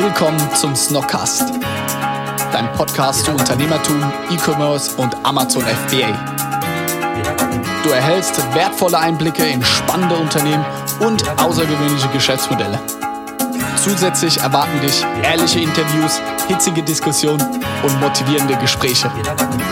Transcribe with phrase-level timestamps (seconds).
[0.00, 1.54] Willkommen zum Snockcast,
[2.52, 6.06] dein Podcast zu Unternehmertum, E-Commerce und Amazon FBA.
[7.82, 10.64] Du erhältst wertvolle Einblicke in spannende Unternehmen
[11.00, 12.78] und außergewöhnliche Geschäftsmodelle.
[13.74, 17.42] Zusätzlich erwarten dich ehrliche Interviews, hitzige Diskussionen
[17.82, 19.10] und motivierende Gespräche.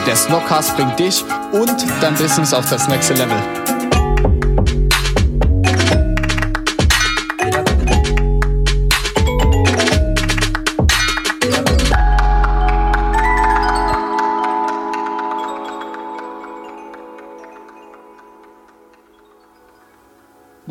[0.08, 3.75] Der Snockcast bringt dich und dein Business auf das nächste Level.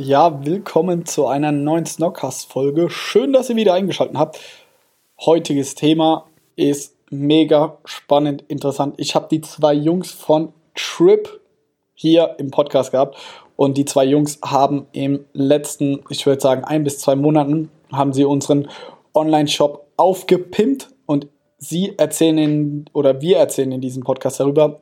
[0.07, 2.91] Ja, willkommen zu einer neuen Snockcast-Folge.
[2.91, 4.39] Schön, dass ihr wieder eingeschaltet habt.
[5.19, 8.93] Heutiges Thema ist mega spannend, interessant.
[8.97, 11.41] Ich habe die zwei Jungs von Trip
[11.95, 13.17] hier im Podcast gehabt
[13.55, 18.13] und die zwei Jungs haben im letzten, ich würde sagen, ein bis zwei Monaten, haben
[18.13, 18.67] sie unseren
[19.15, 24.81] Online-Shop aufgepimpt und sie erzählen in, oder wir erzählen in diesem Podcast darüber,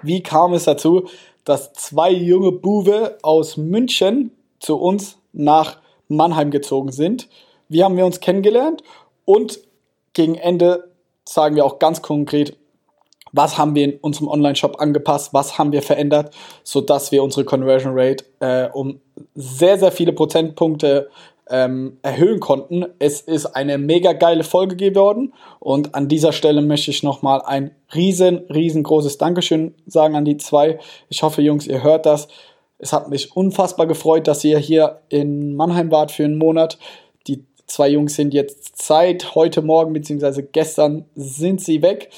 [0.00, 1.06] wie kam es dazu,
[1.44, 7.28] dass zwei junge Buwe aus München zu uns nach Mannheim gezogen sind.
[7.68, 8.82] Wie haben wir uns kennengelernt?
[9.24, 9.60] Und
[10.12, 10.90] gegen Ende
[11.24, 12.56] sagen wir auch ganz konkret,
[13.32, 17.92] was haben wir in unserem Online-Shop angepasst, was haben wir verändert, sodass wir unsere Conversion
[17.96, 19.00] Rate äh, um
[19.34, 21.10] sehr, sehr viele Prozentpunkte
[21.50, 22.86] ähm, erhöhen konnten.
[23.00, 27.72] Es ist eine mega geile Folge geworden und an dieser Stelle möchte ich nochmal ein
[27.94, 30.78] riesen, riesengroßes Dankeschön sagen an die zwei.
[31.08, 32.28] Ich hoffe, Jungs, ihr hört das.
[32.78, 36.78] Es hat mich unfassbar gefreut, dass ihr hier in Mannheim wart für einen Monat.
[37.26, 40.42] Die zwei Jungs sind jetzt seit heute Morgen bzw.
[40.52, 42.10] gestern sind sie weg.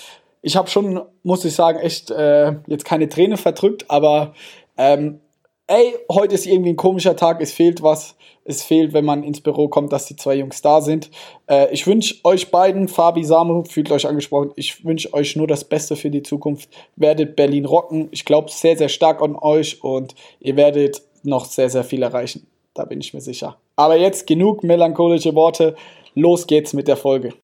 [0.42, 4.34] Ich habe schon, muss ich sagen, echt äh, jetzt keine Träne verdrückt, aber
[4.76, 5.20] ähm,
[5.66, 8.14] ey, heute ist irgendwie ein komischer Tag, es fehlt was.
[8.48, 11.10] Es fehlt, wenn man ins Büro kommt, dass die zwei Jungs da sind.
[11.48, 14.52] Äh, ich wünsche euch beiden, Fabi, Samu, fühlt euch angesprochen.
[14.54, 16.68] Ich wünsche euch nur das Beste für die Zukunft.
[16.94, 18.08] Werdet Berlin rocken.
[18.12, 22.46] Ich glaube sehr, sehr stark an euch und ihr werdet noch sehr, sehr viel erreichen.
[22.72, 23.56] Da bin ich mir sicher.
[23.74, 25.74] Aber jetzt genug melancholische Worte.
[26.14, 27.34] Los geht's mit der Folge.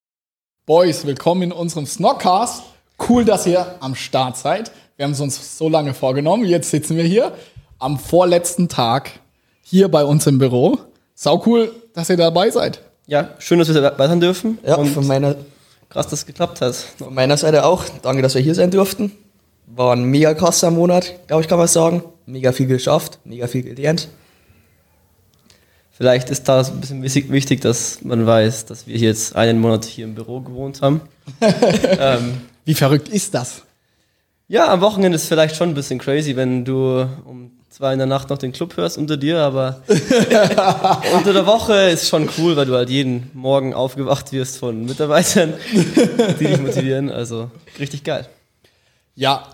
[0.64, 2.62] Boys, willkommen in unserem Snockcast.
[3.08, 4.70] Cool, dass ihr am Start seid.
[4.96, 6.44] Wir haben es uns so lange vorgenommen.
[6.44, 7.32] Jetzt sitzen wir hier
[7.82, 9.10] am vorletzten Tag
[9.62, 10.78] hier bei uns im Büro.
[11.14, 12.80] Sau cool, dass ihr dabei seid.
[13.06, 14.58] Ja, schön, dass wir dabei sein dürfen.
[14.64, 15.34] Ja, und von meiner,
[15.88, 16.74] krass, dass es geklappt hat.
[16.74, 17.84] Von meiner Seite auch.
[18.02, 19.12] Danke, dass wir hier sein durften.
[19.66, 22.04] War ein mega krasser Monat, glaube ich, kann man sagen.
[22.26, 24.08] Mega viel geschafft, mega viel gelernt.
[25.90, 30.04] Vielleicht ist da ein bisschen wichtig, dass man weiß, dass wir jetzt einen Monat hier
[30.04, 31.00] im Büro gewohnt haben.
[31.40, 33.62] ähm, Wie verrückt ist das?
[34.52, 38.06] Ja, am Wochenende ist vielleicht schon ein bisschen crazy, wenn du um zwei in der
[38.06, 39.80] Nacht noch den Club hörst unter dir, aber
[41.16, 45.54] unter der Woche ist schon cool, weil du halt jeden Morgen aufgewacht wirst von Mitarbeitern,
[46.38, 47.08] die dich motivieren.
[47.10, 48.28] Also richtig geil.
[49.14, 49.46] Ja,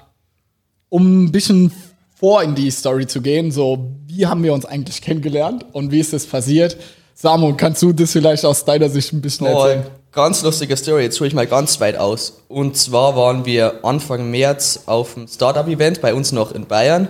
[0.89, 1.71] um ein bisschen
[2.19, 6.01] vor in die Story zu gehen, so wie haben wir uns eigentlich kennengelernt und wie
[6.01, 6.77] ist das passiert?
[7.15, 9.87] Samu, kannst du das vielleicht aus deiner Sicht ein bisschen oh, erzählen?
[10.19, 12.41] Ganz lustige Story, jetzt hole ich mal ganz weit aus.
[12.49, 17.07] Und zwar waren wir Anfang März auf dem Startup-Event bei uns noch in Bayern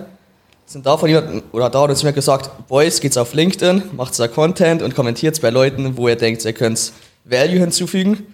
[0.67, 4.19] sind da von jemandem, oder da hat uns jemand gesagt, Boys, geht's auf LinkedIn, macht
[4.19, 6.93] da Content und kommentiert bei Leuten, wo ihr denkt, ihr könnt
[7.23, 8.31] Value hinzufügen.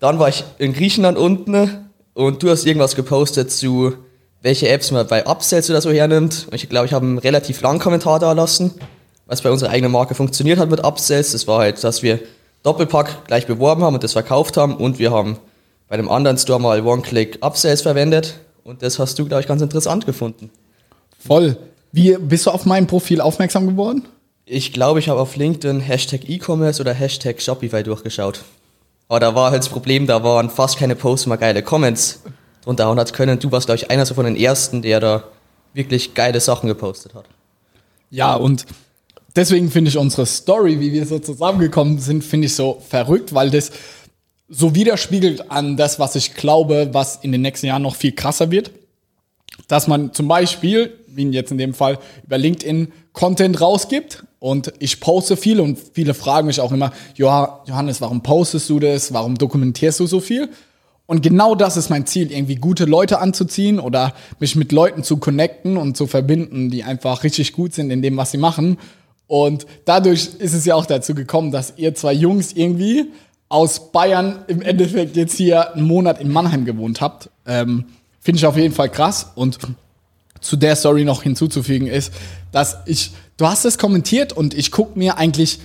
[0.00, 3.94] Dann war ich in Griechenland unten und du hast irgendwas gepostet zu,
[4.42, 6.48] welche Apps man bei Upsells oder so hernimmt.
[6.50, 8.74] Und ich glaube, ich habe einen relativ langen Kommentar da lassen,
[9.24, 11.32] was bei unserer eigenen Marke funktioniert hat mit Upsells.
[11.32, 12.20] Das war halt, dass wir
[12.64, 15.38] Doppelpack gleich beworben haben und das verkauft haben und wir haben
[15.88, 19.62] bei dem anderen Store mal One-Click Upsells verwendet und das hast du, glaube ich, ganz
[19.62, 20.50] interessant gefunden.
[21.18, 21.56] Voll.
[21.92, 24.08] Wie bist du auf mein Profil aufmerksam geworden?
[24.46, 28.40] Ich glaube, ich habe auf LinkedIn Hashtag E-Commerce oder Hashtag Shopify durchgeschaut.
[29.08, 32.22] Aber da war halt das Problem, da waren fast keine Posts, mal geile Comments
[32.64, 33.38] drunter hauen hat können.
[33.38, 35.24] Du warst, glaube ich, einer so von den ersten, der da
[35.74, 37.26] wirklich geile Sachen gepostet hat.
[38.10, 38.64] Ja, und
[39.36, 43.50] deswegen finde ich unsere Story, wie wir so zusammengekommen sind, finde ich so verrückt, weil
[43.50, 43.70] das
[44.48, 48.50] so widerspiegelt an das, was ich glaube, was in den nächsten Jahren noch viel krasser
[48.50, 48.70] wird.
[49.68, 54.24] Dass man zum Beispiel wie jetzt in dem Fall, über LinkedIn Content rausgibt.
[54.38, 59.12] Und ich poste viel und viele fragen mich auch immer, Johannes, warum postest du das?
[59.12, 60.50] Warum dokumentierst du so viel?
[61.06, 65.18] Und genau das ist mein Ziel, irgendwie gute Leute anzuziehen oder mich mit Leuten zu
[65.18, 68.78] connecten und zu verbinden, die einfach richtig gut sind in dem, was sie machen.
[69.26, 73.10] Und dadurch ist es ja auch dazu gekommen, dass ihr zwei Jungs irgendwie
[73.48, 77.30] aus Bayern im Endeffekt jetzt hier einen Monat in Mannheim gewohnt habt.
[77.46, 77.86] Ähm,
[78.20, 79.32] Finde ich auf jeden Fall krass.
[79.34, 79.58] Und
[80.40, 82.12] zu der Story noch hinzuzufügen ist,
[82.52, 85.60] dass ich, du hast es kommentiert und ich gucke mir eigentlich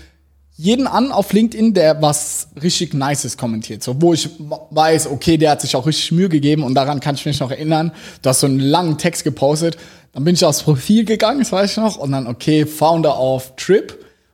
[0.56, 3.82] jeden an auf LinkedIn, der was richtig Nices kommentiert.
[3.82, 7.16] So, wo ich weiß, okay, der hat sich auch richtig Mühe gegeben und daran kann
[7.16, 7.94] ich mich noch erinnern.
[8.22, 9.78] Du hast so einen langen Text gepostet.
[10.14, 11.98] Dann bin ich aufs Profil gegangen, das weiß ich noch.
[11.98, 13.90] Und dann, okay, Founder of Trip.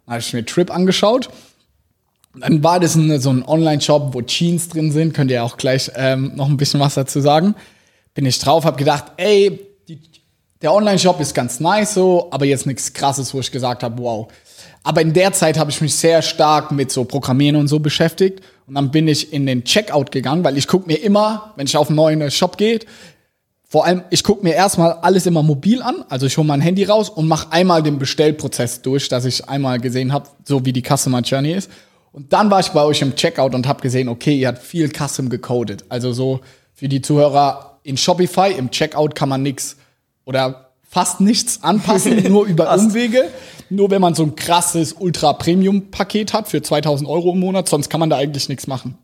[0.06, 1.30] Dann habe ich mir Trip angeschaut.
[2.38, 5.14] Dann war das ein, so ein Online-Shop, wo Jeans drin sind.
[5.14, 7.56] Könnt ihr auch gleich ähm, noch ein bisschen was dazu sagen.
[8.14, 10.00] Bin ich drauf, habe gedacht, ey, die,
[10.62, 14.28] der Online-Shop ist ganz nice so, aber jetzt nichts Krasses, wo ich gesagt habe, wow,
[14.86, 18.42] aber in der Zeit habe ich mich sehr stark mit so Programmieren und so beschäftigt.
[18.68, 21.76] Und dann bin ich in den Checkout gegangen, weil ich gucke mir immer, wenn ich
[21.76, 22.80] auf einen neuen Shop gehe,
[23.76, 26.06] vor allem, ich gucke mir erstmal alles immer mobil an.
[26.08, 29.82] Also ich hole mein Handy raus und mache einmal den Bestellprozess durch, dass ich einmal
[29.82, 31.70] gesehen habe, so wie die Customer Journey ist.
[32.14, 34.90] Und dann war ich bei euch im Checkout und habe gesehen, okay, ihr habt viel
[34.90, 35.84] Custom gecodet.
[35.90, 36.40] Also so
[36.74, 39.76] für die Zuhörer in Shopify, im Checkout kann man nichts
[40.24, 43.26] oder fast nichts anpassen, nur über Umwege.
[43.70, 48.00] Nur wenn man so ein krasses Ultra-Premium-Paket hat für 2000 Euro im Monat, sonst kann
[48.00, 48.98] man da eigentlich nichts machen.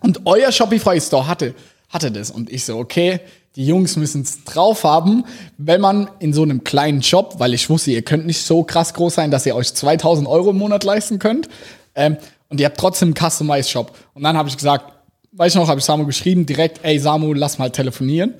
[0.00, 1.54] Und euer Shopify Store hatte,
[1.88, 2.32] hatte das.
[2.32, 3.20] Und ich so, okay,
[3.56, 5.24] die Jungs müssen es drauf haben,
[5.56, 8.94] wenn man in so einem kleinen Shop, weil ich wusste, ihr könnt nicht so krass
[8.94, 11.48] groß sein, dass ihr euch 2000 Euro im Monat leisten könnt.
[11.94, 12.16] Ähm,
[12.48, 13.92] und ihr habt trotzdem einen Customized Shop.
[14.14, 14.92] Und dann habe ich gesagt,
[15.32, 18.34] weiß ich noch, habe ich Samu geschrieben, direkt, ey Samu, lass mal telefonieren.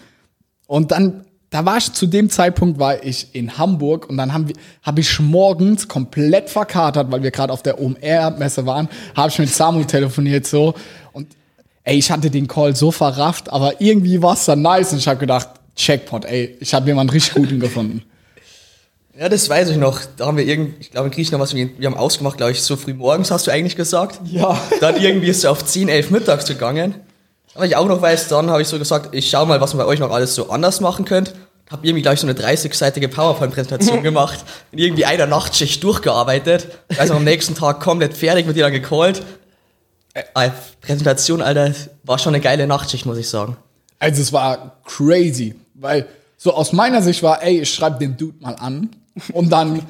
[0.66, 4.52] Und dann da war ich zu dem Zeitpunkt war ich in Hamburg und dann habe
[4.82, 9.48] hab ich morgens komplett verkatert, weil wir gerade auf der OMR-Messe waren, habe ich mit
[9.48, 10.74] Samu telefoniert so
[11.88, 15.08] ey, ich hatte den Call so verrafft, aber irgendwie war es dann nice und ich
[15.08, 18.02] habe gedacht, Checkpot, ey, ich habe jemanden richtig guten gefunden.
[19.18, 20.00] Ja, das weiß ich noch.
[20.16, 22.62] Da haben wir irgendwie, ich glaube in Griechenland, was wir, wir haben ausgemacht, glaube ich,
[22.62, 24.20] so früh morgens, hast du eigentlich gesagt.
[24.26, 24.60] Ja.
[24.80, 26.94] Dann irgendwie ist es auf 10, 11 mittags gegangen.
[27.54, 29.84] Aber ich auch noch weiß, dann habe ich so gesagt, ich schau mal, was man
[29.84, 31.34] bei euch noch alles so anders machen könnt.
[31.70, 34.44] Hab irgendwie, glaube ich, so eine 30-seitige PowerPoint-Präsentation gemacht.
[34.72, 36.68] In irgendwie einer Nachtschicht durchgearbeitet.
[36.98, 39.22] Also am nächsten Tag komplett fertig, mit dir dann gecallt.
[40.14, 40.50] Äh,
[40.80, 41.72] Präsentation, Alter,
[42.04, 43.56] war schon eine geile Nachtschicht, muss ich sagen.
[43.98, 46.06] Also es war crazy, weil
[46.36, 48.90] so aus meiner Sicht war, ey, ich schreibe den Dude mal an
[49.32, 49.82] und dann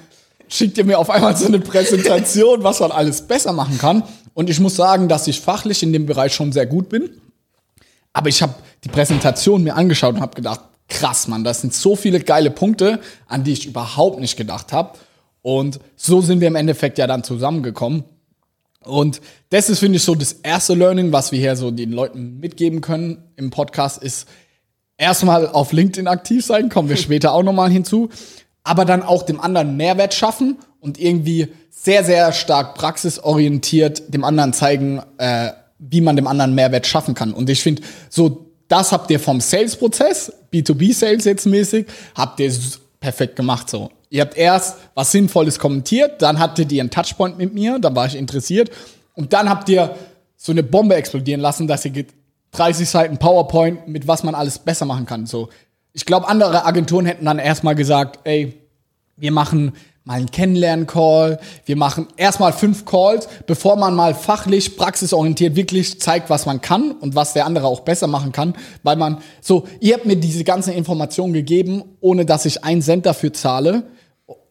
[0.48, 4.02] schickt ihr mir auf einmal so eine Präsentation, was man alles besser machen kann.
[4.34, 7.10] Und ich muss sagen, dass ich fachlich in dem Bereich schon sehr gut bin.
[8.12, 8.54] Aber ich habe
[8.84, 13.00] die Präsentation mir angeschaut und habe gedacht, krass, Mann, das sind so viele geile Punkte,
[13.26, 14.98] an die ich überhaupt nicht gedacht habe.
[15.42, 18.04] Und so sind wir im Endeffekt ja dann zusammengekommen.
[18.88, 19.20] Und
[19.50, 22.80] das ist, finde ich, so das erste Learning, was wir hier so den Leuten mitgeben
[22.80, 24.26] können im Podcast, ist
[24.96, 28.08] erstmal auf LinkedIn aktiv sein, kommen wir später auch nochmal hinzu,
[28.64, 34.52] aber dann auch dem anderen Mehrwert schaffen und irgendwie sehr, sehr stark praxisorientiert dem anderen
[34.52, 37.32] zeigen, äh, wie man dem anderen Mehrwert schaffen kann.
[37.32, 42.52] Und ich finde, so das habt ihr vom Sales-Prozess, B2B-Sales jetzt mäßig, habt ihr
[43.00, 43.90] perfekt gemacht so.
[44.10, 48.06] Ihr habt erst was Sinnvolles kommentiert, dann hattet ihr einen Touchpoint mit mir, da war
[48.06, 48.70] ich interessiert.
[49.14, 49.94] Und dann habt ihr
[50.36, 52.06] so eine Bombe explodieren lassen, dass ihr
[52.52, 55.26] 30 Seiten PowerPoint mit was man alles besser machen kann.
[55.26, 55.48] So,
[55.92, 58.54] ich glaube, andere Agenturen hätten dann erstmal gesagt, ey,
[59.16, 59.72] wir machen
[60.08, 61.38] mal einen Kennenlernen-Call.
[61.66, 66.92] Wir machen erstmal fünf Calls, bevor man mal fachlich, praxisorientiert wirklich zeigt, was man kann
[66.92, 68.54] und was der andere auch besser machen kann.
[68.82, 73.04] Weil man so, ihr habt mir diese ganzen Informationen gegeben, ohne dass ich einen Cent
[73.04, 73.82] dafür zahle.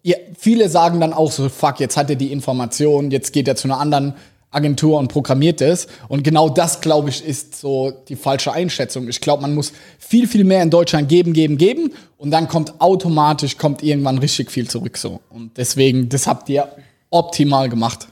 [0.07, 3.57] Ihr, viele sagen dann auch so, fuck, jetzt hat er die Information, jetzt geht er
[3.57, 4.13] zu einer anderen
[4.51, 5.87] Agentur und programmiert es.
[6.07, 9.09] Und genau das, glaube ich, ist so die falsche Einschätzung.
[9.09, 11.91] Ich glaube, man muss viel, viel mehr in Deutschland geben, geben, geben.
[12.17, 15.19] Und dann kommt automatisch, kommt irgendwann richtig viel zurück so.
[15.29, 16.69] Und deswegen, das habt ihr
[17.09, 18.07] optimal gemacht.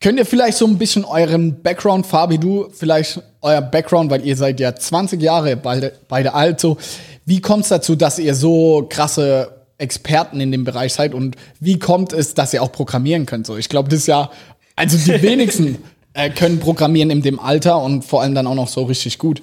[0.00, 4.36] Könnt ihr vielleicht so ein bisschen euren Background, Fabi, du, vielleicht euer Background, weil ihr
[4.36, 6.78] seid ja 20 Jahre beide, beide alt, so.
[7.24, 11.78] Wie kommt es dazu, dass ihr so krasse Experten in dem Bereich seid und wie
[11.78, 13.46] kommt es, dass ihr auch programmieren könnt?
[13.46, 14.30] So, ich glaube, das ist ja
[14.74, 15.78] also die wenigsten
[16.12, 19.42] äh, können programmieren in dem Alter und vor allem dann auch noch so richtig gut.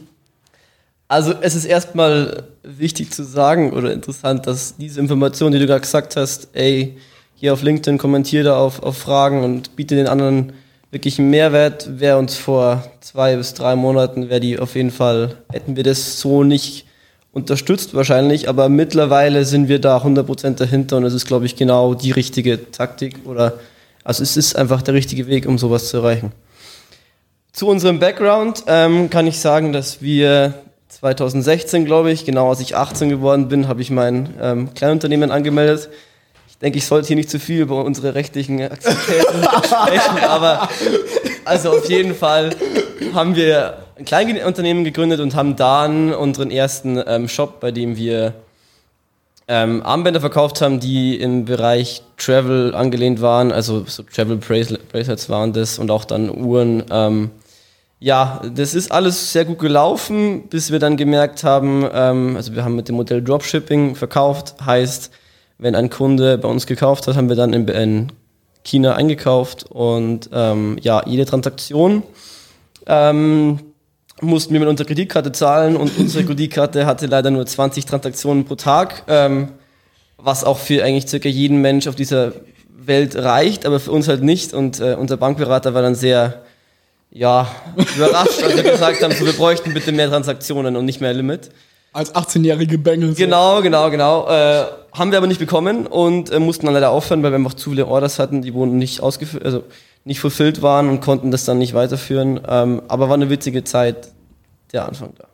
[1.08, 5.82] Also es ist erstmal wichtig zu sagen oder interessant, dass diese Information, die du gerade
[5.82, 6.98] gesagt hast, ey,
[7.36, 10.54] hier auf LinkedIn kommentiere da auf, auf Fragen und biete den anderen
[10.92, 15.38] wirklich einen Mehrwert, wäre uns vor zwei bis drei Monaten, wäre die auf jeden Fall,
[15.52, 16.86] hätten wir das so nicht
[17.34, 21.96] unterstützt wahrscheinlich, aber mittlerweile sind wir da 100% dahinter und es ist, glaube ich, genau
[21.96, 23.60] die richtige Taktik oder
[24.04, 26.32] also es ist einfach der richtige Weg, um sowas zu erreichen.
[27.52, 30.54] Zu unserem Background ähm, kann ich sagen, dass wir
[30.90, 35.90] 2016, glaube ich, genau als ich 18 geworden bin, habe ich mein ähm, Kleinunternehmen angemeldet.
[36.48, 40.70] Ich denke, ich sollte hier nicht zu viel über unsere rechtlichen Aktivitäten sprechen, aber
[41.46, 42.52] also auf jeden Fall
[43.14, 48.34] haben wir ein Kleinunternehmen gegründet und haben dann unseren ersten ähm, Shop, bei dem wir
[49.48, 55.54] ähm, Armbänder verkauft haben, die im Bereich Travel angelehnt waren, also so Travel Bracelets waren
[55.54, 56.86] das und auch dann Uhren.
[56.90, 57.32] Ähm,
[58.00, 62.64] ja, das ist alles sehr gut gelaufen, bis wir dann gemerkt haben, ähm, also wir
[62.64, 65.12] haben mit dem Modell Dropshipping verkauft, heißt,
[65.58, 68.12] wenn ein Kunde bei uns gekauft hat, haben wir dann in, in
[68.64, 72.04] China eingekauft und ähm, ja, jede Transaktion
[72.88, 73.60] ähm,
[74.22, 78.56] mussten wir mit unserer Kreditkarte zahlen und unsere Kreditkarte hatte leider nur 20 Transaktionen pro
[78.56, 79.50] Tag, ähm,
[80.18, 82.34] was auch für eigentlich circa jeden Mensch auf dieser
[82.70, 86.44] Welt reicht, aber für uns halt nicht und äh, unser Bankberater war dann sehr
[87.12, 87.48] ja,
[87.96, 91.52] überrascht, als wir gesagt haben, so, wir bräuchten bitte mehr Transaktionen und nicht mehr Limit.
[91.94, 93.14] Als 18-jährige Bengel.
[93.14, 94.28] Genau, genau, genau.
[94.28, 97.54] Äh, haben wir aber nicht bekommen und äh, mussten dann leider aufhören, weil wir einfach
[97.54, 99.64] zu viele Orders hatten, die wurden nicht ausgeführt, also
[100.06, 102.42] nicht fulfilled waren und konnten das dann nicht weiterführen.
[102.48, 104.10] Ähm, aber war eine witzige Zeit,
[104.72, 105.26] der Anfang da.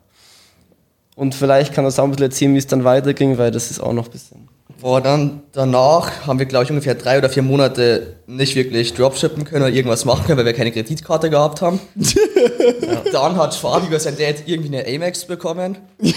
[1.16, 3.80] Und vielleicht kann das auch ein bisschen erzählen, wie es dann weiterging, weil das ist
[3.80, 4.48] auch noch ein bisschen.
[4.80, 9.44] Boah, dann danach haben wir, glaube ich, ungefähr drei oder vier Monate nicht wirklich dropshippen
[9.44, 11.80] können oder irgendwas machen können, weil wir keine Kreditkarte gehabt haben.
[11.96, 13.02] ja.
[13.12, 15.76] Dann hat Fabi über sein Dad irgendwie eine Amex bekommen.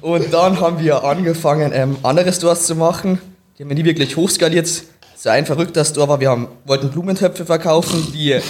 [0.00, 3.20] Und dann haben wir angefangen, ähm, andere Stores zu machen.
[3.58, 4.66] Die haben wir nie wirklich hochskaliert.
[5.22, 8.40] So ein verrückter Store war, wir haben, wollten Blumentöpfe verkaufen, die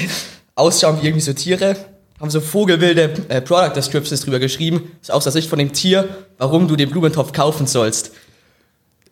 [0.56, 1.74] ausschauen wie irgendwie so Tiere
[2.20, 6.06] haben so vogelwilde äh, Product Descriptions drüber geschrieben, ist aus der Sicht von dem Tier,
[6.36, 8.10] warum du den Blumentopf kaufen sollst.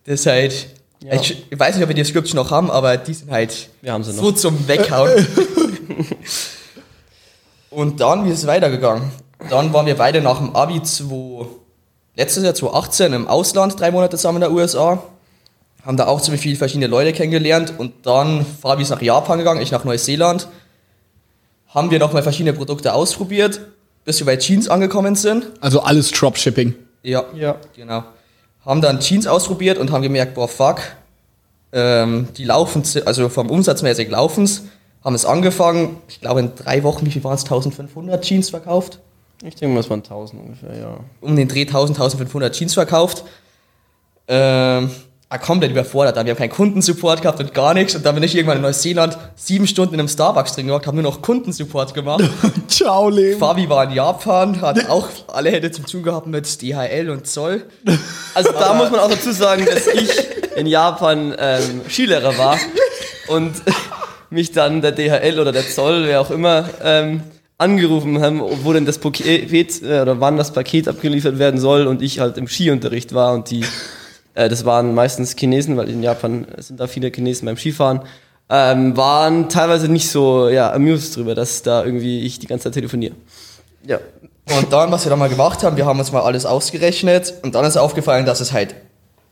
[0.04, 0.66] Das ist halt,
[1.02, 1.14] ja.
[1.14, 3.94] ich, ich, weiß nicht, ob wir die Description noch haben, aber die sind halt wir
[3.94, 4.34] haben sie so noch.
[4.34, 5.26] zum Weghauen.
[7.70, 9.10] Und dann, wie ist es weitergegangen?
[9.48, 11.46] Dann waren wir beide nach dem Abi 2,
[12.14, 15.02] letztes Jahr 2018 im Ausland, drei Monate zusammen in der USA.
[15.86, 19.62] Haben da auch ziemlich viele verschiedene Leute kennengelernt und dann Fabi ist nach Japan gegangen,
[19.62, 20.48] ich nach Neuseeland
[21.68, 23.60] haben wir nochmal verschiedene Produkte ausprobiert,
[24.04, 25.46] bis wir bei Jeans angekommen sind.
[25.60, 26.74] Also alles Dropshipping.
[27.02, 27.56] Ja, ja.
[27.76, 28.02] genau.
[28.64, 30.80] Haben dann Jeans ausprobiert und haben gemerkt, boah, fuck,
[31.72, 34.62] ähm, die laufen, also vom Umsatzmäßig laufen's.
[35.04, 37.44] Haben es angefangen, ich glaube in drei Wochen, wie viel waren es?
[37.44, 38.98] 1500 Jeans verkauft?
[39.44, 40.96] Ich denke mal, es waren 1000 ungefähr, ja.
[41.20, 43.22] Um den Dreh 1000, 1500 Jeans verkauft.
[44.28, 44.90] Ähm,
[45.38, 46.14] komplett überfordert.
[46.14, 47.96] Wir haben keinen Kundensupport gehabt und gar nichts.
[47.96, 50.96] Und dann bin ich irgendwann in Neuseeland sieben Stunden in einem Starbucks drin gehockt, habe
[50.96, 52.24] nur noch Kundensupport gemacht.
[52.68, 53.38] Ciao, Leben.
[53.38, 57.64] Fabi war in Japan, hat auch alle Hände zum tun gehabt mit DHL und Zoll.
[58.34, 60.10] Also da muss man auch dazu sagen, dass ich
[60.56, 62.58] in Japan ähm, Skilehrer war
[63.28, 63.54] und
[64.30, 67.22] mich dann der DHL oder der Zoll, wer auch immer, ähm,
[67.56, 72.02] angerufen haben, wo denn das Paket äh, oder wann das Paket abgeliefert werden soll und
[72.02, 73.64] ich halt im Skiunterricht war und die
[74.36, 78.02] äh, das waren meistens Chinesen, weil in Japan sind da viele Chinesen beim Skifahren,
[78.48, 82.74] ähm, waren teilweise nicht so ja, amused drüber, dass da irgendwie ich die ganze Zeit
[82.74, 83.14] telefoniere.
[83.84, 83.98] Ja.
[84.56, 87.56] Und dann, was wir dann mal gemacht haben, wir haben uns mal alles ausgerechnet und
[87.56, 88.76] dann ist aufgefallen, dass es halt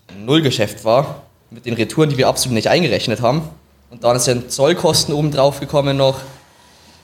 [0.08, 3.42] ein Nullgeschäft war mit den Retouren, die wir absolut nicht eingerechnet haben.
[3.90, 6.16] Und dann sind Zollkosten oben drauf gekommen noch.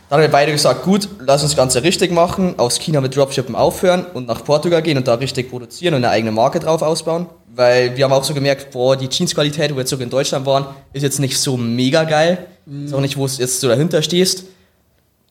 [0.08, 3.14] Dann haben wir beide gesagt, gut, lass uns das Ganze richtig machen, aus China mit
[3.14, 6.82] Dropshippen aufhören und nach Portugal gehen und da richtig produzieren und eine eigene Marke drauf
[6.82, 7.26] ausbauen.
[7.54, 10.46] Weil wir haben auch so gemerkt, boah, die Jeansqualität, wo wir jetzt sogar in Deutschland
[10.46, 12.46] waren, ist jetzt nicht so mega geil.
[12.66, 12.86] Mhm.
[12.86, 14.44] Ist auch nicht, wo es jetzt so dahinter stehst.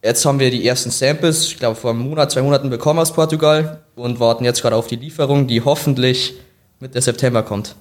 [0.04, 3.14] Jetzt haben wir die ersten Samples, ich glaube vor einem Monat, zwei Monaten bekommen aus
[3.14, 6.36] Portugal und warten jetzt gerade auf die Lieferung, die hoffentlich
[6.80, 7.76] Mitte September kommt.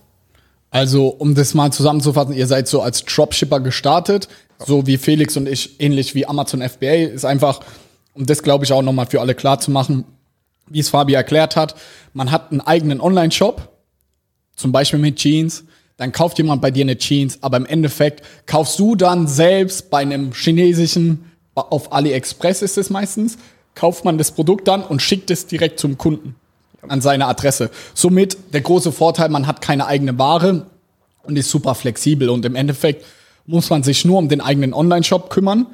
[0.71, 4.29] Also, um das mal zusammenzufassen, ihr seid so als Dropshipper gestartet,
[4.67, 7.61] so wie Felix und ich, ähnlich wie Amazon FBA, ist einfach,
[8.15, 10.05] um das glaube ich auch nochmal für alle klar zu machen,
[10.69, 11.75] wie es Fabi erklärt hat,
[12.13, 13.78] man hat einen eigenen Online-Shop,
[14.59, 15.65] zum Beispiel mit Jeans,
[15.97, 19.99] dann kauft jemand bei dir eine Jeans, aber im Endeffekt kaufst du dann selbst bei
[19.99, 21.25] einem chinesischen,
[21.55, 23.39] auf AliExpress ist es meistens,
[23.75, 26.35] kauft man das Produkt dann und schickt es direkt zum Kunden
[26.87, 27.71] an seine Adresse.
[27.95, 30.67] Somit der große Vorteil, man hat keine eigene Ware
[31.23, 32.29] und ist super flexibel.
[32.29, 33.05] Und im Endeffekt
[33.47, 35.67] muss man sich nur um den eigenen Online-Shop kümmern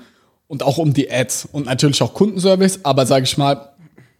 [0.48, 3.73] und auch um die Ads und natürlich auch Kundenservice, aber sage ich mal,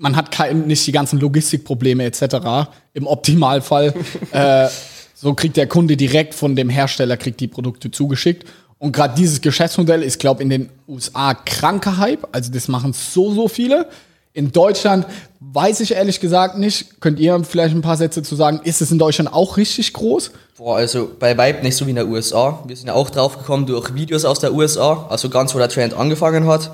[0.05, 2.69] man hat kein, nicht die ganzen Logistikprobleme etc.
[2.93, 3.95] Im Optimalfall.
[4.33, 4.69] äh,
[5.15, 8.47] so kriegt der Kunde direkt von dem Hersteller kriegt die Produkte zugeschickt.
[8.77, 12.29] Und gerade dieses Geschäftsmodell ist, glaube ich, in den USA kranker Hype.
[12.33, 13.89] Also das machen so, so viele.
[14.35, 15.07] In Deutschland
[15.41, 17.01] weiß ich ehrlich gesagt nicht.
[17.01, 18.61] Könnt ihr vielleicht ein paar Sätze zu sagen?
[18.63, 20.33] Ist es in Deutschland auch richtig groß?
[20.59, 22.63] Boah, also bei Vibe nicht so wie in der USA.
[22.67, 25.71] Wir sind ja auch drauf gekommen durch Videos aus der USA, also ganz wo der
[25.71, 26.73] Trend angefangen hat.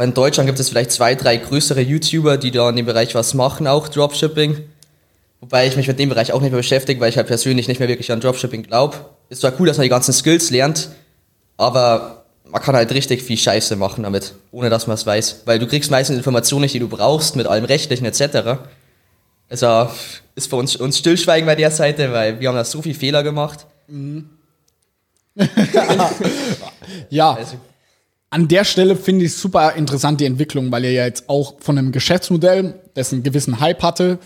[0.00, 3.14] Weil in Deutschland gibt es vielleicht zwei, drei größere YouTuber, die da in dem Bereich
[3.14, 4.56] was machen, auch Dropshipping.
[5.40, 7.80] Wobei ich mich mit dem Bereich auch nicht mehr beschäftige, weil ich halt persönlich nicht
[7.80, 8.96] mehr wirklich an Dropshipping glaube.
[9.28, 10.88] Ist zwar cool, dass man die ganzen Skills lernt,
[11.58, 15.42] aber man kann halt richtig viel Scheiße machen damit, ohne dass man es weiß.
[15.44, 18.58] Weil du kriegst meistens Informationen nicht, die du brauchst, mit allem Rechtlichen etc.
[19.50, 19.90] Also
[20.34, 23.22] ist für uns, uns Stillschweigen bei der Seite, weil wir haben da so viele Fehler
[23.22, 23.66] gemacht.
[27.10, 27.56] Ja, Also,
[28.30, 31.76] an der Stelle finde ich super interessant die Entwicklung, weil ihr ja jetzt auch von
[31.76, 34.18] einem Geschäftsmodell, das einen gewissen Hype hatte,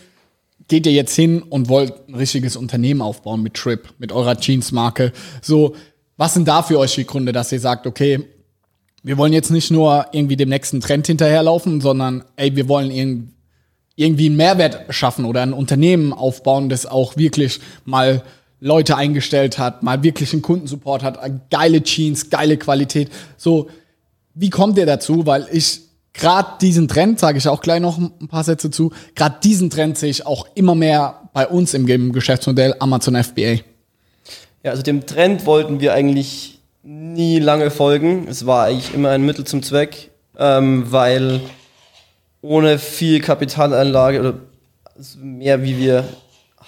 [0.68, 5.12] geht ihr jetzt hin und wollt ein richtiges Unternehmen aufbauen mit Trip, mit eurer Jeans-Marke.
[5.42, 5.74] So,
[6.16, 8.20] was sind da für euch die Gründe, dass ihr sagt, okay,
[9.02, 13.28] wir wollen jetzt nicht nur irgendwie dem nächsten Trend hinterherlaufen, sondern ey, wir wollen irg
[13.96, 18.24] irgendwie einen Mehrwert schaffen oder ein Unternehmen aufbauen, das auch wirklich mal
[18.58, 21.18] Leute eingestellt hat, mal wirklich einen Kundensupport hat,
[21.50, 23.10] geile Jeans, geile Qualität.
[23.36, 23.68] So,
[24.34, 25.26] wie kommt ihr dazu?
[25.26, 25.80] Weil ich
[26.12, 29.98] gerade diesen Trend, sage ich auch gleich noch ein paar Sätze zu, gerade diesen Trend
[29.98, 33.60] sehe ich auch immer mehr bei uns im Geschäftsmodell Amazon FBA.
[34.62, 38.26] Ja, also dem Trend wollten wir eigentlich nie lange folgen.
[38.28, 41.40] Es war eigentlich immer ein Mittel zum Zweck, ähm, weil
[42.40, 44.34] ohne viel Kapitalanlage oder
[45.16, 46.04] mehr wie wir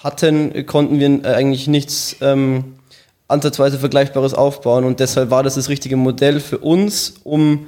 [0.03, 2.76] hatten, konnten wir äh, eigentlich nichts ähm,
[3.27, 7.67] ansatzweise Vergleichbares aufbauen und deshalb war das das richtige Modell für uns, um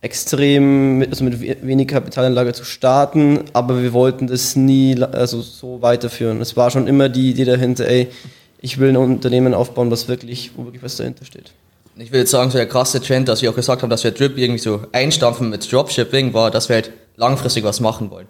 [0.00, 5.40] extrem mit, also mit we- wenig Kapitalanlage zu starten, aber wir wollten das nie also
[5.40, 6.40] so weiterführen.
[6.40, 8.08] Es war schon immer die Idee dahinter, ey,
[8.60, 11.52] ich will ein Unternehmen aufbauen, was wirklich, wo wirklich was dahinter steht.
[11.96, 14.36] ich jetzt sagen, so der krasse Trend, dass wir auch gesagt haben, dass wir Drip
[14.36, 18.26] irgendwie so einstampfen mit Dropshipping, war, dass wir halt langfristig was machen wollen.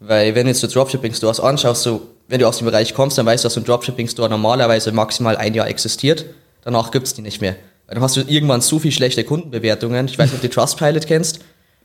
[0.00, 3.26] Weil wenn du jetzt so Dropshipping-Stores anschaust, so, wenn du aus dem Bereich kommst, dann
[3.26, 6.24] weißt du, dass so ein Dropshipping-Store normalerweise maximal ein Jahr existiert.
[6.62, 7.56] Danach gibt's die nicht mehr.
[7.86, 10.06] Weil dann hast du irgendwann so viel schlechte Kundenbewertungen.
[10.06, 11.40] Ich weiß nicht, ob du Trustpilot kennst,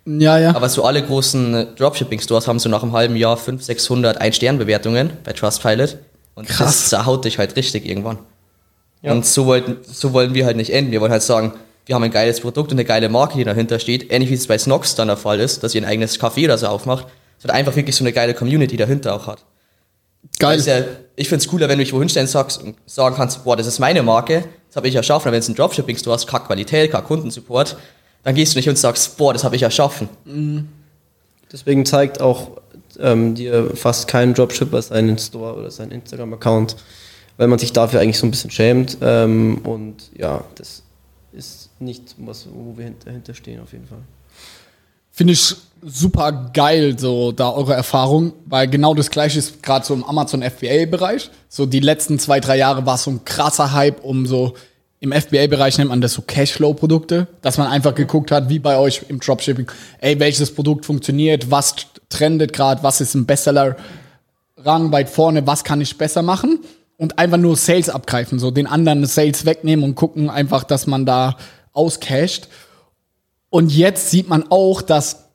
[0.05, 0.55] Ja, ja.
[0.55, 5.11] aber so alle großen äh, Dropshipping-Stores haben so nach einem halben Jahr 500, 600 Ein-Stern-Bewertungen
[5.25, 5.97] bei Trustpilot.
[6.35, 6.67] Und Krass.
[6.67, 8.19] das zerhaut dich halt richtig irgendwann.
[9.01, 9.11] Ja.
[9.11, 10.91] Und so, wollten, so wollen wir halt nicht enden.
[10.91, 11.53] Wir wollen halt sagen,
[11.85, 14.09] wir haben ein geiles Produkt und eine geile Marke, die dahinter steht.
[14.11, 16.57] Ähnlich wie es bei Snox dann der Fall ist, dass ihr ein eigenes Café oder
[16.57, 17.07] so aufmacht.
[17.39, 19.43] sondern einfach wirklich so eine geile Community dahinter auch hat.
[20.39, 20.57] Geil.
[20.57, 20.81] Ist ja,
[21.15, 23.79] ich find's cooler, wenn du dich wohin stellen sagst und sagen kannst, boah, das ist
[23.79, 25.31] meine Marke, das habe ich erschaffen.
[25.31, 27.77] Wenn es ein Dropshipping-Store hast, keine Qualität, kein Kundensupport,
[28.23, 30.09] dann gehst du nicht und sagst, boah, das habe ich erschaffen.
[31.51, 32.51] Deswegen zeigt auch
[32.99, 36.75] ähm, dir fast kein Dropshipper seinen Store oder seinen Instagram-Account,
[37.37, 38.97] weil man sich dafür eigentlich so ein bisschen schämt.
[39.01, 40.83] Ähm, und ja, das
[41.31, 44.01] ist nicht was, wo wir hint- dahinter stehen auf jeden Fall.
[45.11, 49.93] Finde ich super geil, so da eure Erfahrung, weil genau das gleiche ist gerade so
[49.93, 51.29] im Amazon FBA-Bereich.
[51.47, 54.55] So die letzten zwei, drei Jahre war es so ein krasser Hype um so,
[55.01, 59.03] im FBA-Bereich nennt man das so Cashflow-Produkte, dass man einfach geguckt hat, wie bei euch
[59.07, 61.75] im Dropshipping, ey, welches Produkt funktioniert, was
[62.09, 66.59] trendet gerade, was ist ein Bestseller-Rang weit vorne, was kann ich besser machen
[66.97, 71.05] und einfach nur Sales abgreifen, so den anderen Sales wegnehmen und gucken einfach, dass man
[71.05, 71.37] da
[71.71, 72.49] auscasht.
[73.49, 75.29] Und jetzt sieht man auch, dass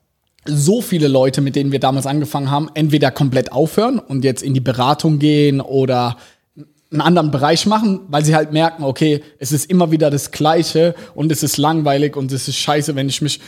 [0.45, 4.53] so viele Leute, mit denen wir damals angefangen haben, entweder komplett aufhören und jetzt in
[4.53, 6.17] die Beratung gehen oder
[6.91, 10.95] einen anderen Bereich machen, weil sie halt merken, okay, es ist immer wieder das Gleiche
[11.15, 13.41] und es ist langweilig und es ist scheiße, wenn ich mich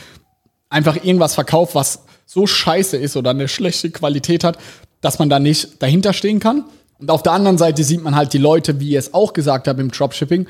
[0.68, 4.58] einfach irgendwas verkaufe, was so scheiße ist oder eine schlechte Qualität hat,
[5.00, 6.64] dass man da nicht dahinter stehen kann.
[6.98, 9.68] Und auf der anderen Seite sieht man halt die Leute, wie ihr es auch gesagt
[9.68, 10.46] habt im Dropshipping,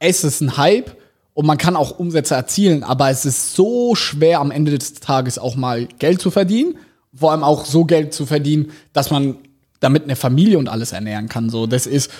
[0.00, 0.96] es ist ein Hype
[1.34, 5.38] und man kann auch Umsätze erzielen, aber es ist so schwer am Ende des Tages
[5.38, 6.76] auch mal Geld zu verdienen,
[7.14, 9.36] vor allem auch so Geld zu verdienen, dass man
[9.80, 11.50] damit eine Familie und alles ernähren kann.
[11.50, 12.10] So, das ist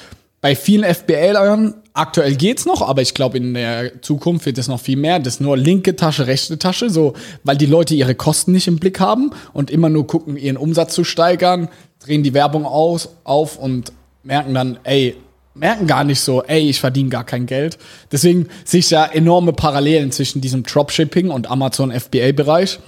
[0.40, 4.80] bei vielen FBLern aktuell geht's noch, aber ich glaube in der Zukunft wird es noch
[4.80, 5.18] viel mehr.
[5.20, 8.76] Das ist nur linke Tasche, rechte Tasche, so, weil die Leute ihre Kosten nicht im
[8.76, 11.68] Blick haben und immer nur gucken, ihren Umsatz zu steigern,
[12.04, 15.16] drehen die Werbung aus, auf und merken dann, ey,
[15.54, 17.78] merken gar nicht so, ey, ich verdiene gar kein Geld.
[18.12, 22.80] Deswegen sehe ich da enorme Parallelen zwischen diesem Dropshipping und Amazon FBA-Bereich.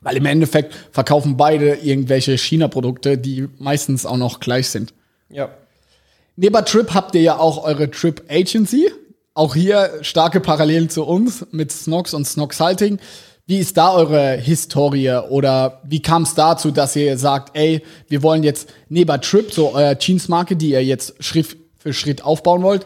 [0.00, 4.94] Weil im Endeffekt verkaufen beide irgendwelche China-Produkte, die meistens auch noch gleich sind.
[5.30, 5.50] Ja.
[6.36, 8.90] Neben Trip habt ihr ja auch eure Trip Agency.
[9.34, 12.98] Auch hier starke Parallelen zu uns mit Snox und Snox Halting.
[13.46, 18.22] Wie ist da eure Historie oder wie kam es dazu, dass ihr sagt, ey, wir
[18.22, 21.56] wollen jetzt neben Trip, so euer Jeans-Marke, die ihr jetzt Schritt für
[21.92, 22.84] Schritt aufbauen wollt,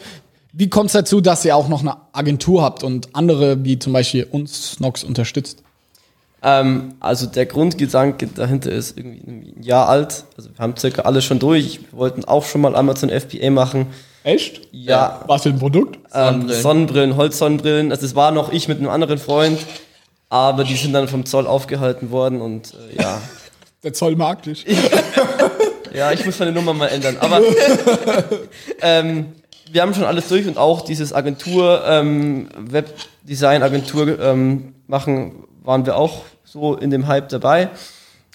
[0.53, 3.93] wie kommt es dazu, dass ihr auch noch eine Agentur habt und andere, wie zum
[3.93, 5.63] Beispiel uns Snox unterstützt?
[6.43, 10.25] Ähm, also der Grundgedanke dahinter ist irgendwie ein Jahr alt.
[10.37, 11.81] Also wir haben circa alles schon durch.
[11.91, 13.87] Wir wollten auch schon mal Amazon FBA machen.
[14.25, 14.63] Echt?
[14.73, 15.23] Ja.
[15.27, 15.99] Was für ein Produkt?
[16.13, 16.63] Ähm, Sonnenbrillen.
[16.63, 17.91] Sonnenbrillen, Holzsonnenbrillen.
[17.93, 19.59] Also es war noch ich mit einem anderen Freund,
[20.29, 23.21] aber die sind dann vom Zoll aufgehalten worden und äh, ja.
[23.83, 24.67] Der Zoll mag dich.
[25.93, 27.17] Ja, ich muss meine Nummer mal ändern.
[27.21, 27.41] Aber
[28.83, 29.27] ähm,
[29.73, 35.97] wir haben schon alles durch und auch dieses Agentur, ähm, Webdesign-Agentur ähm, machen, waren wir
[35.97, 37.71] auch so in dem Hype dabei.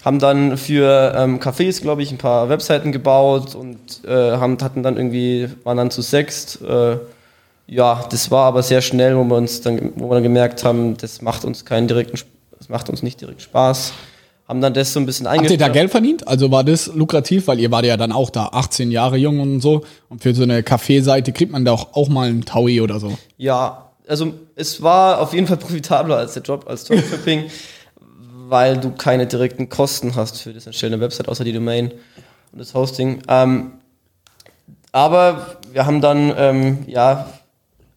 [0.04, 4.84] haben dann für ähm, Cafés, glaube ich, ein paar Webseiten gebaut und äh, haben, hatten
[4.84, 6.62] dann irgendwie, waren dann zu sechst.
[6.62, 6.98] Äh,
[7.68, 10.96] ja, das war aber sehr schnell, wo wir uns dann, wo wir dann gemerkt haben,
[10.98, 12.20] das macht uns keinen direkten,
[12.58, 13.94] das macht uns nicht direkt Spaß.
[14.48, 15.62] Haben dann das so ein bisschen Habt ihr eingestellt.
[15.62, 16.28] da Geld verdient?
[16.28, 19.60] Also war das lukrativ, weil ihr wart ja dann auch da 18 Jahre jung und
[19.60, 19.84] so.
[20.08, 23.18] Und für so eine Kaffeeseite kriegt man da auch, auch mal einen Taui oder so.
[23.38, 27.46] Ja, also es war auf jeden Fall profitabler als der Job als Dropshipping,
[28.48, 31.92] weil du keine direkten Kosten hast für das Erstellen der Website, außer die Domain
[32.52, 33.24] und das Hosting.
[33.28, 33.72] Ähm,
[34.92, 37.30] aber wir haben dann, ähm, ja,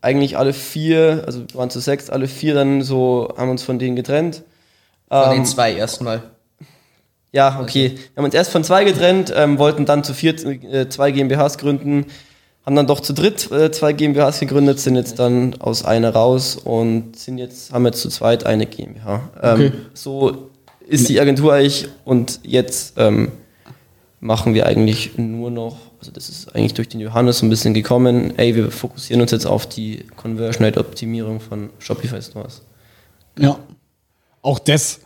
[0.01, 3.79] eigentlich alle vier, also wir waren zu sechs, alle vier dann so, haben uns von
[3.79, 4.43] denen getrennt.
[5.09, 6.23] Von Ähm, den zwei erstmal.
[7.33, 7.93] Ja, okay.
[7.95, 11.59] Wir haben uns erst von zwei getrennt, ähm, wollten dann zu vier äh, zwei GmbHs
[11.59, 12.07] gründen,
[12.65, 16.57] haben dann doch zu dritt äh, zwei GmbHs gegründet, sind jetzt dann aus einer raus
[16.57, 19.31] und sind jetzt, haben jetzt zu zweit eine GmbH.
[19.43, 19.73] Ähm, Okay.
[19.95, 20.51] So
[20.87, 23.31] ist die Agentur eigentlich und jetzt ähm,
[24.21, 27.75] machen wir eigentlich nur noch, also das ist eigentlich durch den Johannes so ein bisschen
[27.75, 32.63] gekommen, ey, wir fokussieren uns jetzt auf die Conversion Rate Optimierung von Shopify Stores.
[33.39, 33.59] Ja.
[34.41, 35.01] Auch das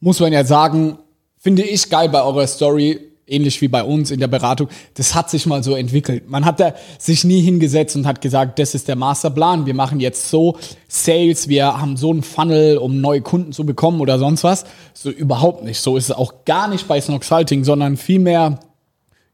[0.00, 0.98] muss man ja sagen,
[1.46, 4.68] finde ich geil bei eurer Story, ähnlich wie bei uns in der Beratung.
[4.94, 6.28] Das hat sich mal so entwickelt.
[6.28, 9.64] Man hat da sich nie hingesetzt und hat gesagt, das ist der Masterplan.
[9.64, 10.56] Wir machen jetzt so
[10.88, 14.64] Sales, wir haben so einen Funnel, um neue Kunden zu bekommen oder sonst was.
[14.92, 15.80] So überhaupt nicht.
[15.80, 18.58] So ist es auch gar nicht bei Snoxalting, sondern vielmehr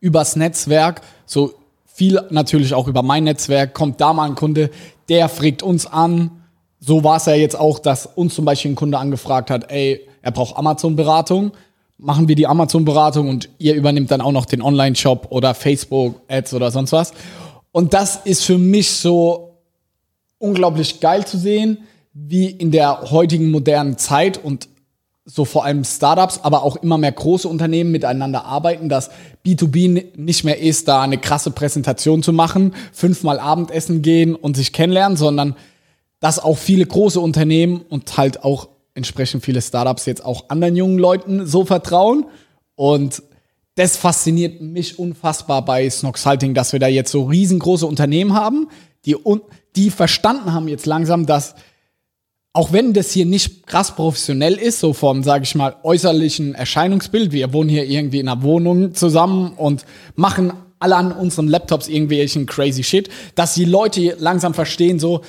[0.01, 1.55] übers Netzwerk, so
[1.87, 4.69] viel natürlich auch über mein Netzwerk, kommt da mal ein Kunde,
[5.09, 6.43] der fragt uns an.
[6.79, 10.07] So war es ja jetzt auch, dass uns zum Beispiel ein Kunde angefragt hat, ey,
[10.21, 11.53] er braucht Amazon-Beratung.
[12.05, 16.73] Machen wir die Amazon-Beratung und ihr übernimmt dann auch noch den Online-Shop oder Facebook-Ads oder
[16.73, 17.13] sonst was.
[17.71, 19.61] Und das ist für mich so
[20.39, 21.79] unglaublich geil zu sehen,
[22.13, 24.69] wie in der heutigen modernen Zeit und
[25.25, 29.11] so vor allem Startups, aber auch immer mehr große Unternehmen miteinander arbeiten, dass
[29.47, 34.57] B2B ni- nicht mehr ist, da eine krasse Präsentation zu machen, fünfmal Abendessen gehen und
[34.57, 35.55] sich kennenlernen, sondern
[36.19, 40.99] dass auch viele große Unternehmen und halt auch entsprechend viele Startups jetzt auch anderen jungen
[40.99, 42.27] Leuten so vertrauen.
[42.75, 43.23] Und
[43.75, 48.69] das fasziniert mich unfassbar bei Snoxhalting, dass wir da jetzt so riesengroße Unternehmen haben,
[49.07, 49.17] die,
[49.77, 51.55] die verstanden haben jetzt langsam, dass
[52.55, 57.33] auch wenn das hier nicht krass professionell ist, so vom, sage ich mal, äußerlichen Erscheinungsbild,
[57.33, 62.45] wir wohnen hier irgendwie in einer Wohnung zusammen und machen alle an unseren Laptops irgendwelchen
[62.45, 65.23] crazy Shit, dass die Leute langsam verstehen, so,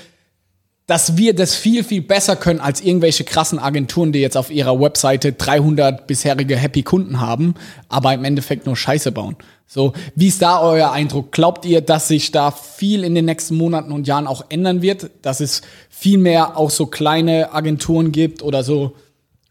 [0.86, 4.80] dass wir das viel, viel besser können als irgendwelche krassen Agenturen, die jetzt auf ihrer
[4.80, 7.56] Webseite 300 bisherige Happy Kunden haben,
[7.88, 9.38] aber im Endeffekt nur Scheiße bauen.
[9.66, 11.32] So, wie ist da euer Eindruck?
[11.32, 15.10] Glaubt ihr, dass sich da viel in den nächsten Monaten und Jahren auch ändern wird?
[15.22, 18.94] Dass es viel mehr auch so kleine Agenturen gibt oder so,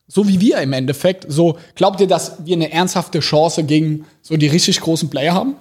[0.06, 1.24] so wie wir im Endeffekt?
[1.28, 5.56] So, glaubt ihr, dass wir eine ernsthafte Chance gegen so die richtig großen Player haben?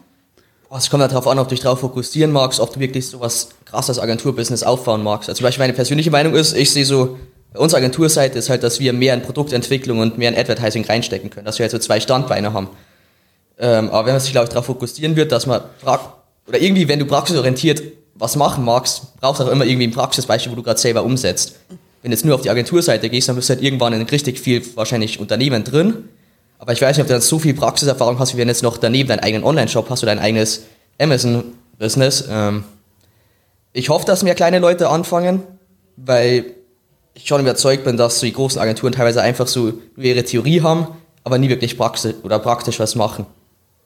[0.71, 3.19] Boah, Es kommt darauf an, ob du dich darauf fokussieren magst, ob du wirklich so
[3.19, 5.27] was krasses Agenturbusiness aufbauen magst.
[5.27, 7.17] Also zum Beispiel meine persönliche Meinung ist, ich sehe so,
[7.51, 11.29] bei unserer Agenturseite ist halt, dass wir mehr in Produktentwicklung und mehr in Advertising reinstecken
[11.29, 12.69] können, dass wir halt so zwei Standbeine haben.
[13.59, 15.59] Ähm, aber wenn man sich, glaube ich, darauf fokussieren wird, dass man,
[16.47, 17.83] oder irgendwie, wenn du praxisorientiert
[18.15, 21.55] was machen magst, brauchst du auch immer irgendwie ein Praxisbeispiel, wo du gerade selber umsetzt.
[22.01, 24.39] Wenn du jetzt nur auf die Agenturseite gehst, dann bist du halt irgendwann in richtig
[24.39, 26.07] viel wahrscheinlich Unternehmen drin.
[26.61, 28.77] Aber ich weiß nicht, ob du dann so viel Praxiserfahrung hast, wie wenn jetzt noch
[28.77, 30.61] daneben deinen eigenen Online-Shop hast oder dein eigenes
[30.99, 32.25] Amazon-Business.
[32.29, 32.63] Ähm,
[33.73, 35.41] ich hoffe, dass mehr kleine Leute anfangen,
[35.97, 36.53] weil
[37.15, 40.61] ich schon überzeugt bin, dass so die großen Agenturen teilweise einfach so nur ihre Theorie
[40.61, 40.85] haben,
[41.23, 43.25] aber nie wirklich praxisch oder praktisch was machen.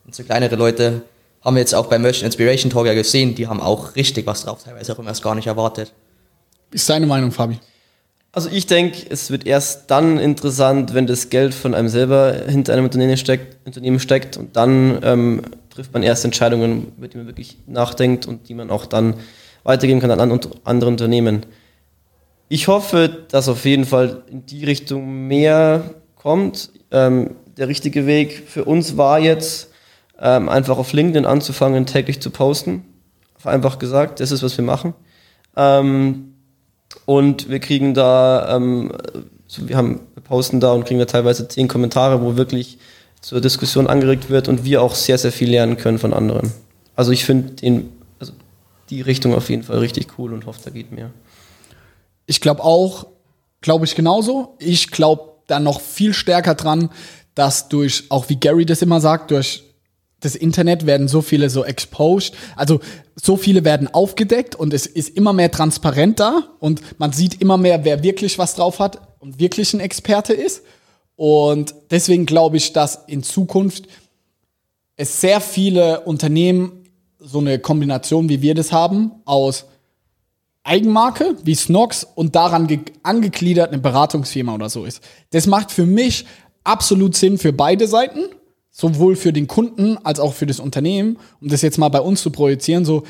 [0.06, 1.04] Und so kleinere Leute
[1.46, 4.44] haben wir jetzt auch beim Merchant Inspiration Talk ja gesehen, die haben auch richtig was
[4.44, 5.94] drauf, teilweise auch immer erst gar nicht erwartet.
[6.72, 7.58] Ist deine Meinung, Fabi?
[8.36, 12.74] Also ich denke, es wird erst dann interessant, wenn das Geld von einem selber hinter
[12.74, 17.28] einem Unternehmen steckt, Unternehmen steckt und dann ähm, trifft man erst Entscheidungen, über die man
[17.28, 19.14] wirklich nachdenkt und die man auch dann
[19.64, 21.46] weitergeben kann an an- andere Unternehmen.
[22.50, 26.72] Ich hoffe, dass auf jeden Fall in die Richtung mehr kommt.
[26.92, 29.72] Ähm, der richtige Weg für uns war jetzt,
[30.20, 32.84] ähm, einfach auf LinkedIn anzufangen, täglich zu posten.
[33.46, 34.94] Einfach gesagt, das ist, was wir machen.
[35.56, 36.35] Ähm,
[37.06, 38.92] und wir kriegen da, ähm,
[39.48, 42.78] so wir haben, wir posten da und kriegen da teilweise zehn Kommentare, wo wirklich
[43.22, 46.52] zur Diskussion angeregt wird und wir auch sehr, sehr viel lernen können von anderen.
[46.96, 47.64] Also ich finde
[48.20, 48.34] also
[48.90, 51.12] die Richtung auf jeden Fall richtig cool und hoffe, da geht mehr.
[52.28, 53.08] Ich glaube auch,
[53.62, 54.56] glaube ich genauso.
[54.60, 56.90] Ich glaube da noch viel stärker dran,
[57.36, 59.65] dass durch, auch wie Gary das immer sagt, durch
[60.26, 62.80] das Internet werden so viele so exposed, also
[63.16, 67.58] so viele werden aufgedeckt und es ist immer mehr transparent da und man sieht immer
[67.58, 70.64] mehr, wer wirklich was drauf hat und wirklich ein Experte ist.
[71.16, 73.88] Und deswegen glaube ich, dass in Zukunft
[74.98, 76.84] es sehr viele Unternehmen
[77.20, 79.66] so eine Kombination, wie wir das haben, aus
[80.64, 82.68] Eigenmarke wie Snox und daran
[83.04, 85.02] angegliedert eine Beratungsfirma oder so ist.
[85.30, 86.26] Das macht für mich
[86.64, 88.22] absolut Sinn für beide Seiten,
[88.78, 92.22] sowohl für den Kunden als auch für das Unternehmen, um das jetzt mal bei uns
[92.22, 92.84] zu projizieren.
[92.84, 93.04] So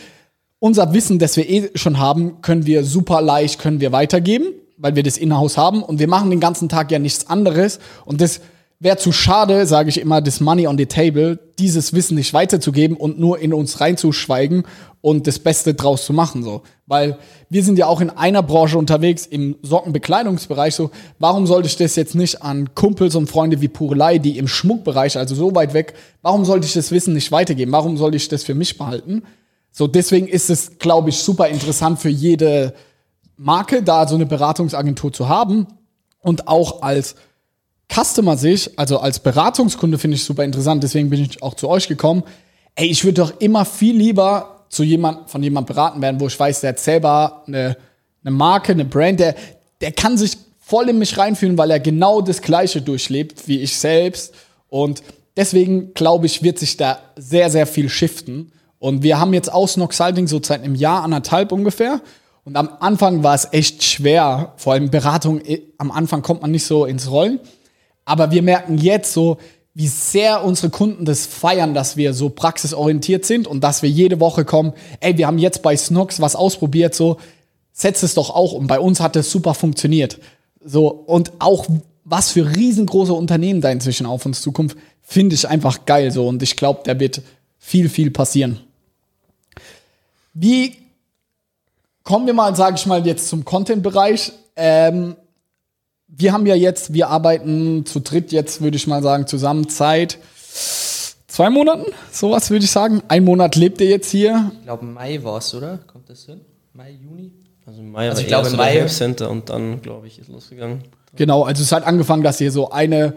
[0.59, 4.95] unser Wissen, das wir eh schon haben, können wir super leicht können wir weitergeben, weil
[4.95, 8.41] wir das in-house haben und wir machen den ganzen Tag ja nichts anderes und das
[8.85, 12.95] wäre zu schade, sage ich immer, das Money on the Table, dieses Wissen nicht weiterzugeben
[12.95, 14.63] und nur in uns reinzuschweigen
[15.01, 16.61] und das Beste draus zu machen, so.
[16.85, 17.17] Weil
[17.49, 20.91] wir sind ja auch in einer Branche unterwegs, im Sockenbekleidungsbereich, so.
[21.17, 25.17] Warum sollte ich das jetzt nicht an Kumpels und Freunde wie Purelei, die im Schmuckbereich,
[25.17, 27.71] also so weit weg, warum sollte ich das Wissen nicht weitergeben?
[27.71, 29.23] Warum sollte ich das für mich behalten?
[29.71, 32.75] So, deswegen ist es, glaube ich, super interessant für jede
[33.35, 35.65] Marke, da so eine Beratungsagentur zu haben
[36.21, 37.15] und auch als
[37.93, 41.87] Customer sich, also als Beratungskunde finde ich super interessant, deswegen bin ich auch zu euch
[41.87, 42.23] gekommen.
[42.75, 46.39] Ey, ich würde doch immer viel lieber zu jemand, von jemand beraten werden, wo ich
[46.39, 47.77] weiß, der hat selber eine,
[48.23, 49.35] eine Marke, eine Brand, der,
[49.81, 53.77] der kann sich voll in mich reinfühlen, weil er genau das Gleiche durchlebt wie ich
[53.77, 54.33] selbst.
[54.67, 55.03] Und
[55.37, 58.51] deswegen glaube ich, wird sich da sehr, sehr viel shiften.
[58.79, 62.01] Und wir haben jetzt aus Noxalding so seit einem Jahr, anderthalb ungefähr.
[62.43, 64.53] Und am Anfang war es echt schwer.
[64.57, 67.39] Vor allem Beratung, eh, am Anfang kommt man nicht so ins Rollen.
[68.05, 69.37] Aber wir merken jetzt so,
[69.73, 74.21] wie sehr unsere Kunden das feiern, dass wir so praxisorientiert sind und dass wir jede
[74.21, 77.17] Woche kommen, ey, wir haben jetzt bei Snox was ausprobiert, so,
[77.73, 80.19] setz es doch auch und bei uns hat es super funktioniert.
[80.63, 81.65] So, und auch
[82.05, 86.41] was für riesengroße Unternehmen da inzwischen auf uns zukommt, finde ich einfach geil so und
[86.41, 87.21] ich glaube, da wird
[87.59, 88.61] viel, viel passieren.
[90.33, 90.77] Wie
[92.03, 94.31] kommen wir mal, sage ich mal, jetzt zum Content-Bereich?
[94.55, 95.17] Ähm,
[96.17, 100.17] wir haben ja jetzt, wir arbeiten zu dritt jetzt, würde ich mal sagen, zusammen Zeit
[101.27, 103.03] zwei Monaten, sowas würde ich sagen.
[103.07, 104.51] Ein Monat lebt ihr jetzt hier.
[104.53, 105.79] Ich glaube, Mai war es, oder?
[105.87, 106.41] Kommt das hin?
[106.73, 107.31] Mai, Juni?
[107.65, 110.83] Also Mai also ich glaube so Mai Center und dann, glaube ich, ist losgegangen.
[111.15, 113.15] Genau, also es hat angefangen, dass ihr so eine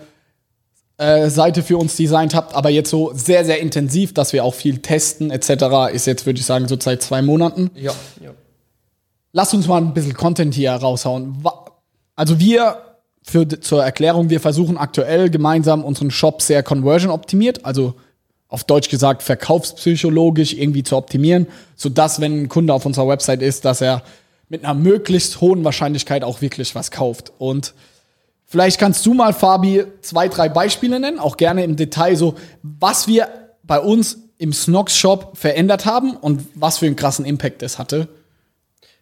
[0.97, 4.55] äh, Seite für uns designt habt, aber jetzt so sehr, sehr intensiv, dass wir auch
[4.55, 5.93] viel testen etc.
[5.93, 7.71] ist jetzt, würde ich sagen, so seit zwei Monaten.
[7.75, 7.93] Ja.
[8.21, 8.31] ja.
[9.33, 11.45] Lasst uns mal ein bisschen Content hier raushauen.
[12.17, 12.79] Also wir
[13.29, 17.95] für, zur Erklärung, wir versuchen aktuell gemeinsam unseren Shop sehr conversion optimiert, also
[18.49, 23.67] auf Deutsch gesagt verkaufspsychologisch irgendwie zu optimieren, sodass, wenn ein Kunde auf unserer Website ist,
[23.67, 24.03] dass er
[24.49, 27.33] mit einer möglichst hohen Wahrscheinlichkeit auch wirklich was kauft.
[27.37, 27.75] Und
[28.47, 33.09] vielleicht kannst du mal, Fabi, zwei, drei Beispiele nennen, auch gerne im Detail, so was
[33.09, 33.29] wir
[33.63, 38.09] bei uns im Snox Shop verändert haben und was für einen krassen Impact es hatte.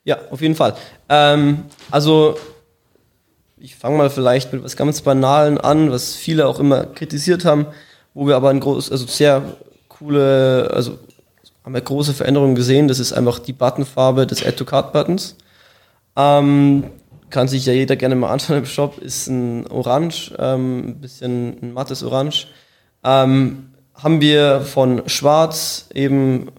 [0.03, 0.75] Ja, auf jeden Fall.
[1.09, 2.37] Ähm, also
[3.67, 7.67] ich fange mal vielleicht mit was ganz Banalen an, was viele auch immer kritisiert haben,
[8.15, 9.43] wo wir aber ein groß, also sehr
[9.89, 11.01] coole, also
[11.65, 12.87] haben wir große Veränderungen gesehen.
[12.87, 15.35] Das ist einfach die Buttonfarbe des Add-to-Card-Buttons.
[16.15, 16.85] Ähm,
[17.29, 18.99] kann sich ja jeder gerne mal anschauen im Shop.
[18.99, 22.47] Ist ein Orange, ähm, ein bisschen ein mattes Orange.
[23.03, 26.53] Ähm, haben wir von Schwarz eben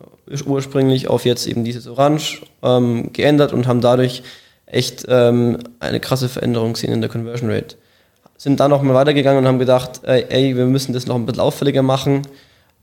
[0.45, 4.23] ursprünglich auf jetzt eben dieses Orange ähm, geändert und haben dadurch
[4.67, 7.75] echt ähm, eine krasse Veränderung sehen in der Conversion Rate.
[8.37, 11.41] Sind dann nochmal weitergegangen und haben gedacht, ey, ey, wir müssen das noch ein bisschen
[11.41, 12.21] auffälliger machen.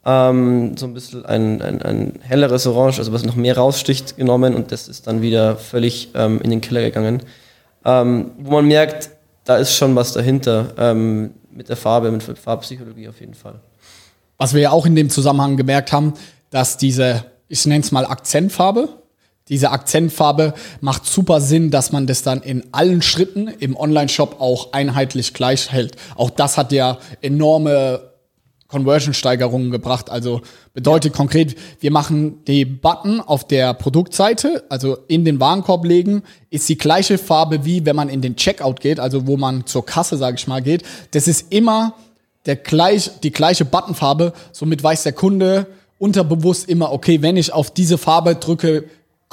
[0.05, 4.55] Ähm, so ein bisschen ein, ein, ein helleres Orange, also was noch mehr raussticht, genommen
[4.55, 7.23] und das ist dann wieder völlig ähm, in den Keller gegangen.
[7.85, 9.11] Ähm, wo man merkt,
[9.45, 13.61] da ist schon was dahinter ähm, mit der Farbe, mit Farbpsychologie auf jeden Fall.
[14.37, 16.15] Was wir ja auch in dem Zusammenhang gemerkt haben,
[16.51, 18.89] dass diese, ich nenne es mal Akzentfarbe,
[19.49, 24.73] diese Akzentfarbe macht super Sinn, dass man das dann in allen Schritten im Online-Shop auch
[24.73, 25.97] einheitlich gleich hält.
[26.17, 28.15] Auch das hat ja enorme
[28.69, 30.09] Conversion-Steigerungen gebracht.
[30.11, 30.41] Also
[30.73, 31.17] bedeutet ja.
[31.17, 36.79] konkret, wir machen die Button auf der Produktseite, also in den Warenkorb legen, ist die
[36.79, 40.37] gleiche Farbe wie wenn man in den Checkout geht, also wo man zur Kasse, sage
[40.39, 40.83] ich mal, geht.
[41.11, 41.95] Das ist immer
[42.47, 44.33] der gleich, die gleiche Buttonfarbe.
[44.53, 45.67] Somit weiß der Kunde
[45.99, 48.85] unterbewusst immer, okay, wenn ich auf diese Farbe drücke,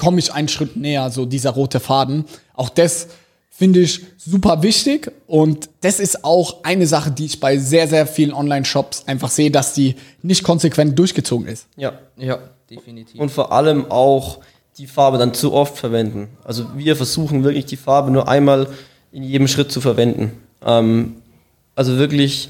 [0.02, 2.24] komme ich einen Schritt näher, so dieser rote Faden.
[2.54, 3.06] Auch das
[3.50, 8.08] finde ich super wichtig und das ist auch eine Sache, die ich bei sehr, sehr
[8.08, 11.68] vielen Online-Shops einfach sehe, dass die nicht konsequent durchgezogen ist.
[11.76, 13.20] Ja, ja, definitiv.
[13.20, 14.40] Und vor allem auch
[14.76, 16.30] die Farbe dann zu oft verwenden.
[16.42, 18.66] Also wir versuchen wirklich die Farbe nur einmal
[19.12, 20.32] in jedem Schritt zu verwenden.
[20.66, 21.22] Ähm,
[21.76, 22.48] also wirklich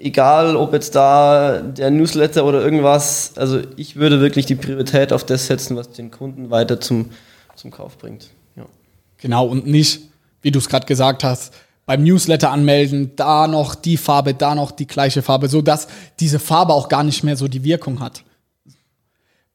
[0.00, 5.24] egal ob jetzt da der Newsletter oder irgendwas, also ich würde wirklich die Priorität auf
[5.24, 7.10] das setzen, was den Kunden weiter zum,
[7.56, 8.28] zum Kauf bringt.
[8.56, 8.64] Ja.
[9.18, 10.00] Genau, und nicht,
[10.42, 11.52] wie du es gerade gesagt hast,
[11.86, 15.88] beim Newsletter anmelden, da noch die Farbe, da noch die gleiche Farbe, so dass
[16.20, 18.22] diese Farbe auch gar nicht mehr so die Wirkung hat.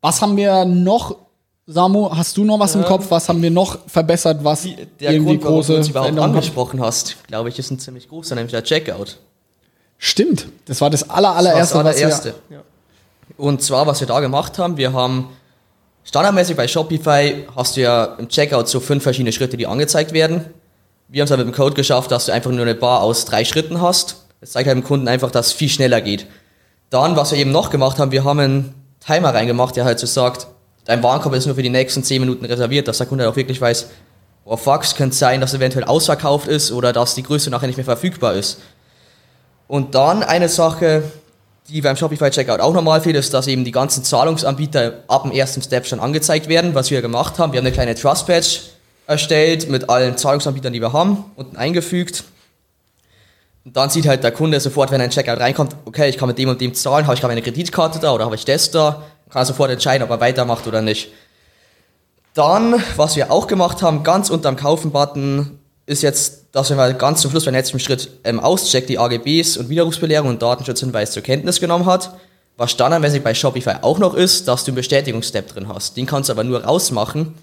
[0.02, 1.16] Was haben wir noch,
[1.66, 3.10] Samu, hast du noch was im Kopf?
[3.10, 4.64] Was haben wir noch verbessert, was
[5.00, 6.38] Der irgendwie Grund, warum du große uns überhaupt Veränderungen hat?
[6.38, 9.18] angesprochen hast, glaube ich, ist ein ziemlich großer, nämlich der Checkout.
[9.98, 12.36] Stimmt, das war das aller, Das allererste, war das allererste.
[13.38, 15.30] Und zwar, was wir da gemacht haben, wir haben
[16.04, 20.46] standardmäßig bei Shopify hast du ja im Checkout so fünf verschiedene Schritte, die angezeigt werden.
[21.08, 23.26] Wir haben es aber mit dem Code geschafft, dass du einfach nur eine Bar aus
[23.26, 24.26] drei Schritten hast.
[24.42, 26.28] Das zeigt halt dem Kunden einfach, dass es viel schneller geht.
[26.90, 30.08] Dann, was wir eben noch gemacht haben, wir haben einen Timer reingemacht, der halt so
[30.08, 30.48] sagt,
[30.86, 33.60] dein Warenkorb ist nur für die nächsten 10 Minuten reserviert, dass der Kunde auch wirklich
[33.60, 33.88] weiß,
[34.46, 37.78] oh fuck, es könnte sein, dass eventuell ausverkauft ist oder dass die Größe nachher nicht
[37.78, 38.60] mehr verfügbar ist.
[39.68, 41.04] Und dann eine Sache,
[41.68, 45.32] die beim Shopify Checkout auch normal fehlt, ist, dass eben die ganzen Zahlungsanbieter ab dem
[45.32, 47.54] ersten Step schon angezeigt werden, was wir gemacht haben.
[47.54, 48.60] Wir haben eine kleine Trust Badge
[49.08, 52.24] erstellt mit allen Zahlungsanbietern, die wir haben, unten eingefügt.
[53.64, 56.38] Und dann sieht halt der Kunde sofort, wenn ein Checkout reinkommt, okay, ich kann mit
[56.38, 59.04] dem und dem zahlen, habe ich gerade meine Kreditkarte da oder habe ich das da,
[59.30, 61.10] kann er sofort entscheiden, ob er weitermacht oder nicht.
[62.36, 67.20] Dann, was wir auch gemacht haben, ganz unterm Kaufen-Button, ist jetzt, dass wir mal ganz
[67.20, 71.60] zum Schluss beim letzten Schritt ähm, auscheckt, die AGBs und Widerrufsbelehrung und Datenschutzhinweis zur Kenntnis
[71.60, 72.16] genommen hat.
[72.56, 75.98] Was standardmäßig bei Shopify auch noch ist, dass du einen Bestätigungsstep drin hast.
[75.98, 77.34] Den kannst du aber nur rausmachen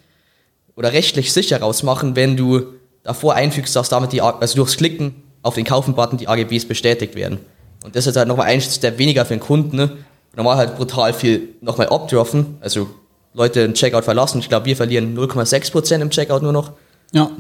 [0.77, 2.68] oder rechtlich sicher rausmachen, wenn du
[3.03, 7.40] davor einfügst, dass damit die, also durchs Klicken auf den Kaufen-Button die AGBs bestätigt werden.
[7.85, 9.77] Und das ist halt nochmal ein Step weniger für den Kunden.
[9.77, 9.90] Ne?
[10.35, 12.88] Normal halt brutal viel nochmal abdroppen, also
[13.35, 14.38] Leute im Checkout verlassen.
[14.38, 16.72] Ich glaube, wir verlieren 0,6% im Checkout nur noch.
[17.12, 17.31] Ja,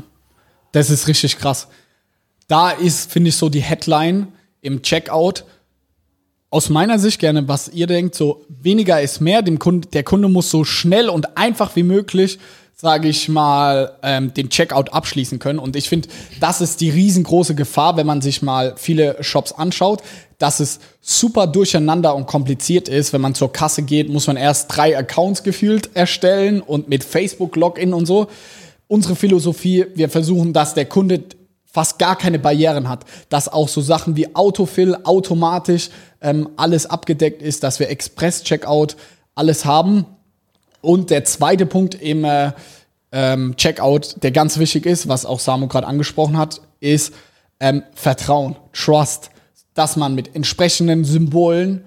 [0.72, 1.68] das ist richtig krass.
[2.48, 4.28] Da ist, finde ich, so die Headline
[4.60, 5.44] im Checkout.
[6.50, 9.42] Aus meiner Sicht gerne, was ihr denkt, so weniger ist mehr.
[9.42, 12.38] Dem Kunde, der Kunde muss so schnell und einfach wie möglich,
[12.74, 15.58] sage ich mal, ähm, den Checkout abschließen können.
[15.58, 16.08] Und ich finde,
[16.40, 20.02] das ist die riesengroße Gefahr, wenn man sich mal viele Shops anschaut,
[20.38, 23.12] dass es super durcheinander und kompliziert ist.
[23.12, 27.94] Wenn man zur Kasse geht, muss man erst drei Accounts gefühlt erstellen und mit Facebook-Login
[27.94, 28.26] und so
[28.92, 31.24] unsere Philosophie, wir versuchen, dass der Kunde
[31.64, 35.88] fast gar keine Barrieren hat, dass auch so Sachen wie Autofill automatisch
[36.20, 38.96] ähm, alles abgedeckt ist, dass wir Express-Checkout
[39.34, 40.04] alles haben.
[40.82, 42.52] Und der zweite Punkt im äh,
[43.12, 47.14] ähm, Checkout, der ganz wichtig ist, was auch Samu gerade angesprochen hat, ist
[47.60, 49.30] ähm, Vertrauen, Trust,
[49.72, 51.84] dass man mit entsprechenden Symbolen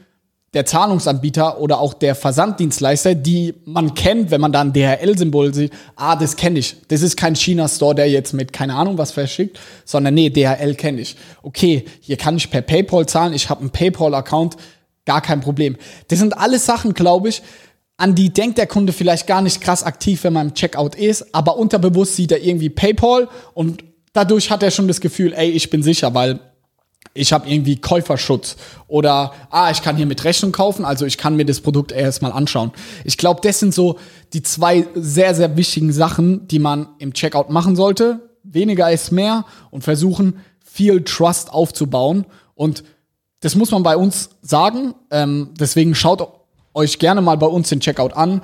[0.56, 5.74] der Zahlungsanbieter oder auch der Versanddienstleister, die man kennt, wenn man da ein DHL-Symbol sieht,
[5.98, 6.78] ah, das kenne ich.
[6.88, 11.02] Das ist kein China-Store, der jetzt mit keine Ahnung was verschickt, sondern nee, DHL kenne
[11.02, 11.18] ich.
[11.44, 14.56] Okay, hier kann ich per PayPal zahlen, ich habe einen PayPal-Account,
[15.06, 15.76] gar kein Problem.
[16.08, 17.44] Das sind alles Sachen, glaube ich,
[17.98, 21.36] an die denkt der Kunde vielleicht gar nicht krass aktiv, wenn man im Checkout ist,
[21.36, 25.70] aber unterbewusst sieht er irgendwie PayPal und dadurch hat er schon das Gefühl, ey, ich
[25.70, 26.40] bin sicher, weil
[27.18, 31.38] ich habe irgendwie Käuferschutz oder ah, ich kann hier mit Rechnung kaufen, also ich kann
[31.38, 32.72] mir das Produkt erstmal anschauen.
[33.06, 33.98] Ich glaube, das sind so
[34.34, 38.20] die zwei sehr, sehr wichtigen Sachen, die man im Checkout machen sollte.
[38.44, 42.26] Weniger ist mehr und versuchen, viel Trust aufzubauen.
[42.54, 42.84] Und
[43.40, 44.94] das muss man bei uns sagen.
[45.10, 46.28] Ähm, deswegen schaut
[46.74, 48.42] euch gerne mal bei uns den Checkout an.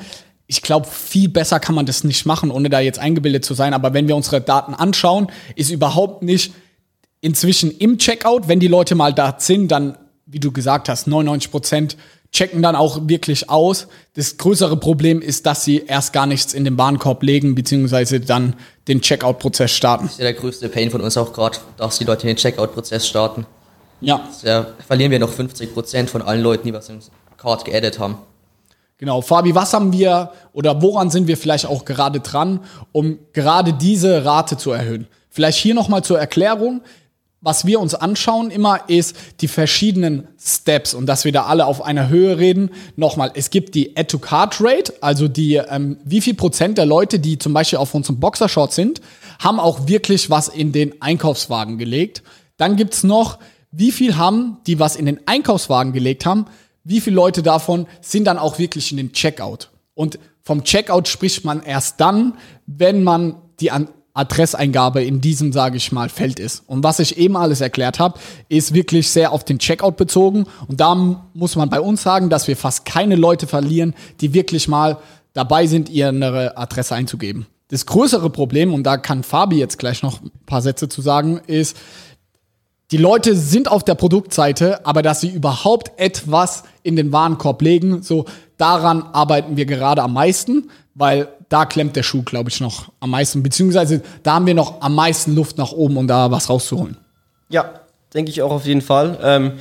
[0.48, 3.74] Ich glaube, viel besser kann man das nicht machen, ohne da jetzt eingebildet zu sein.
[3.74, 6.54] Aber wenn wir unsere Daten anschauen, ist überhaupt nicht
[7.22, 11.52] inzwischen im Checkout, wenn die Leute mal da sind, dann, wie du gesagt hast, 99
[11.52, 11.98] Prozent
[12.32, 13.88] checken dann auch wirklich aus.
[14.14, 18.56] Das größere Problem ist, dass sie erst gar nichts in den Warenkorb legen, beziehungsweise dann
[18.88, 20.06] den Checkout-Prozess starten.
[20.06, 23.08] Das ist ja der größte Pain von uns auch gerade, dass die Leute den Checkout-Prozess
[23.08, 23.46] starten.
[24.00, 27.00] Ja, Da verlieren wir noch 50% von allen Leuten, die was im
[27.38, 28.18] Card geaddet haben.
[28.98, 29.22] genau.
[29.22, 34.26] Fabi, was haben wir oder woran sind wir vielleicht auch gerade dran, um gerade diese
[34.26, 35.08] Rate zu erhöhen?
[35.30, 36.82] Vielleicht hier nochmal zur Erklärung.
[37.44, 41.82] Was wir uns anschauen immer ist die verschiedenen Steps und dass wir da alle auf
[41.82, 42.70] einer Höhe reden.
[42.96, 47.54] Nochmal, es gibt die Add-to-Card-Rate, also die, ähm, wie viel Prozent der Leute, die zum
[47.54, 49.02] Beispiel auf unserem Boxershort sind,
[49.40, 52.22] haben auch wirklich was in den Einkaufswagen gelegt.
[52.58, 53.40] Dann gibt's noch,
[53.72, 56.46] wie viel haben, die was in den Einkaufswagen gelegt haben,
[56.84, 59.72] wie viele Leute davon sind dann auch wirklich in den Checkout.
[59.96, 62.38] Und vom Checkout spricht man erst dann,
[62.68, 66.64] wenn man die an Adresseingabe in diesem, sage ich mal, Feld ist.
[66.68, 70.46] Und was ich eben alles erklärt habe, ist wirklich sehr auf den Checkout bezogen.
[70.68, 70.96] Und da
[71.34, 74.98] muss man bei uns sagen, dass wir fast keine Leute verlieren, die wirklich mal
[75.34, 77.46] dabei sind, ihre Adresse einzugeben.
[77.70, 81.40] Das größere Problem, und da kann Fabi jetzt gleich noch ein paar Sätze zu sagen,
[81.48, 81.78] ist,
[82.92, 88.04] die Leute sind auf der Produktseite, aber dass sie überhaupt etwas in den Warenkorb legen,
[88.04, 88.26] so
[88.58, 93.10] daran arbeiten wir gerade am meisten, weil da klemmt der Schuh, glaube ich, noch am
[93.10, 96.96] meisten, beziehungsweise da haben wir noch am meisten Luft nach oben, um da was rauszuholen.
[97.50, 97.72] Ja,
[98.14, 99.20] denke ich auch auf jeden Fall.
[99.22, 99.54] Ähm,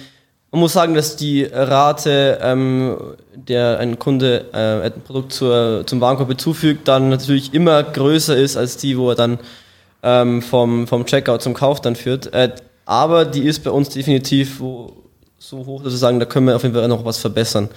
[0.53, 2.97] man muss sagen, dass die Rate, ähm,
[3.35, 8.57] der ein Kunde äh, ein Produkt zur, zum Warenkorb hinzufügt, dann natürlich immer größer ist
[8.57, 9.39] als die, wo er dann
[10.05, 12.33] ähm, vom, vom Checkout zum Kauf dann führt.
[12.33, 12.53] Äh,
[12.85, 14.93] aber die ist bei uns definitiv wo,
[15.39, 17.69] so hoch, dass wir sagen, da können wir auf jeden Fall noch was verbessern.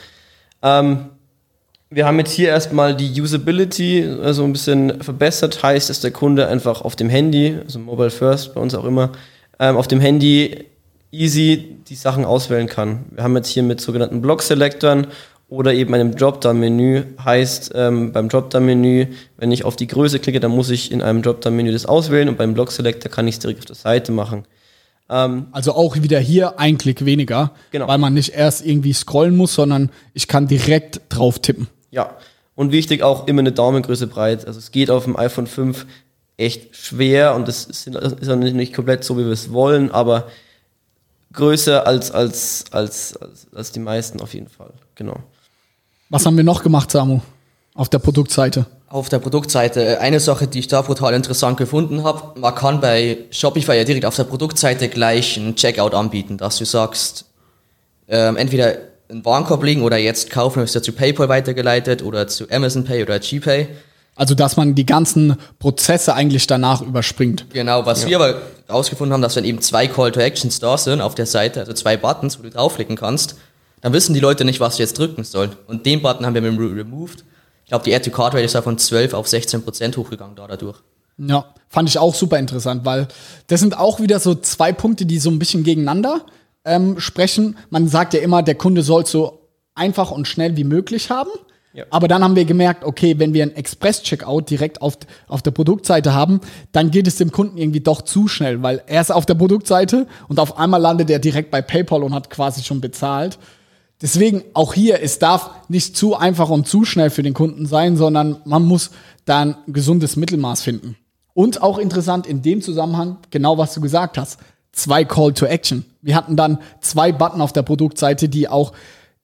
[0.62, 1.10] Ähm,
[1.96, 6.48] wir haben jetzt hier erstmal die Usability also ein bisschen verbessert, heißt, dass der Kunde
[6.48, 9.12] einfach auf dem Handy, also Mobile First bei uns auch immer,
[9.60, 10.66] ähm, auf dem Handy
[11.12, 13.06] easy die Sachen auswählen kann.
[13.12, 15.08] Wir haben jetzt hier mit sogenannten Block-Selektoren
[15.48, 20.52] oder eben einem Dropdown-Menü, heißt ähm, beim Dropdown-Menü, wenn ich auf die Größe klicke, dann
[20.52, 23.66] muss ich in einem Dropdown-Menü das auswählen und beim Block-Selector kann ich es direkt auf
[23.66, 24.46] der Seite machen.
[25.10, 27.88] Ähm, also auch wieder hier ein Klick weniger, genau.
[27.88, 31.68] weil man nicht erst irgendwie scrollen muss, sondern ich kann direkt drauf tippen.
[31.94, 32.18] Ja,
[32.56, 34.48] und wichtig auch immer eine Daumengröße breit.
[34.48, 35.86] Also es geht auf dem iPhone 5
[36.38, 40.28] echt schwer und das ist, ist auch nicht komplett so, wie wir es wollen, aber
[41.34, 44.72] größer als, als, als, als, als die meisten auf jeden Fall.
[44.96, 45.18] Genau.
[46.10, 47.22] Was haben wir noch gemacht, Samu,
[47.76, 48.66] auf der Produktseite?
[48.88, 53.20] Auf der Produktseite, eine Sache, die ich da brutal interessant gefunden habe, man kann bei
[53.30, 57.26] Shopify ja direkt auf der Produktseite gleich einen Checkout anbieten, dass du sagst,
[58.08, 62.50] ähm, entweder einen Warenkorb legen oder jetzt kaufen, ist ja zu PayPal weitergeleitet oder zu
[62.50, 63.68] Amazon Pay oder GPay.
[64.16, 67.48] Also, dass man die ganzen Prozesse eigentlich danach überspringt.
[67.52, 68.10] Genau, was ja.
[68.10, 71.26] wir aber rausgefunden haben, dass wenn eben zwei Call to Actions da sind auf der
[71.26, 73.36] Seite, also zwei Buttons, wo du draufklicken kannst,
[73.82, 75.52] dann wissen die Leute nicht, was sie jetzt drücken sollen.
[75.68, 77.24] Und den Button haben wir mit Removed.
[77.64, 80.78] Ich glaube, die Add-to-Card-Rate ist ja von 12 auf 16 Prozent hochgegangen da dadurch.
[81.18, 83.08] Ja, fand ich auch super interessant, weil
[83.48, 86.22] das sind auch wieder so zwei Punkte, die so ein bisschen gegeneinander
[86.66, 87.58] ähm, sprechen.
[87.70, 89.40] Man sagt ja immer, der Kunde soll so
[89.76, 91.32] einfach und schnell wie möglich haben.
[91.74, 91.86] Ja.
[91.90, 94.96] Aber dann haben wir gemerkt, okay, wenn wir ein Express-Checkout direkt auf,
[95.28, 96.40] auf der Produktseite haben,
[96.72, 100.06] dann geht es dem Kunden irgendwie doch zu schnell, weil er ist auf der Produktseite
[100.28, 103.40] und auf einmal landet er direkt bei PayPal und hat quasi schon bezahlt.
[104.04, 107.98] Deswegen auch hier, es darf nicht zu einfach und zu schnell für den Kunden sein,
[107.98, 108.92] sondern man muss
[109.26, 110.96] da ein gesundes Mittelmaß finden.
[111.34, 114.40] Und auch interessant in dem Zusammenhang, genau was du gesagt hast,
[114.74, 115.86] zwei Call to Action.
[116.02, 118.74] Wir hatten dann zwei Button auf der Produktseite, die auch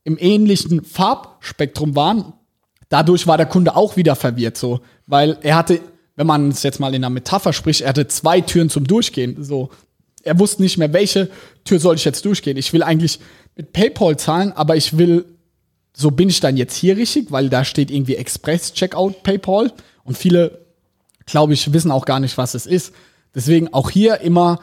[0.06, 2.34] im ähnlichen Farbspektrum waren,
[2.90, 5.82] dadurch war der Kunde auch wieder verwirrt, so, weil er hatte,
[6.16, 9.44] wenn man es jetzt mal in einer Metapher spricht, er hatte zwei Türen zum Durchgehen,
[9.44, 9.70] so.
[10.24, 11.30] Er wusste nicht mehr, welche
[11.64, 12.58] Tür soll ich jetzt durchgehen.
[12.58, 13.20] Ich will eigentlich
[13.56, 15.24] mit PayPal zahlen, aber ich will,
[15.96, 19.72] so bin ich dann jetzt hier richtig, weil da steht irgendwie Express Checkout PayPal
[20.04, 20.66] und viele,
[21.26, 22.94] glaube ich, wissen auch gar nicht, was es ist.
[23.34, 24.60] Deswegen auch hier immer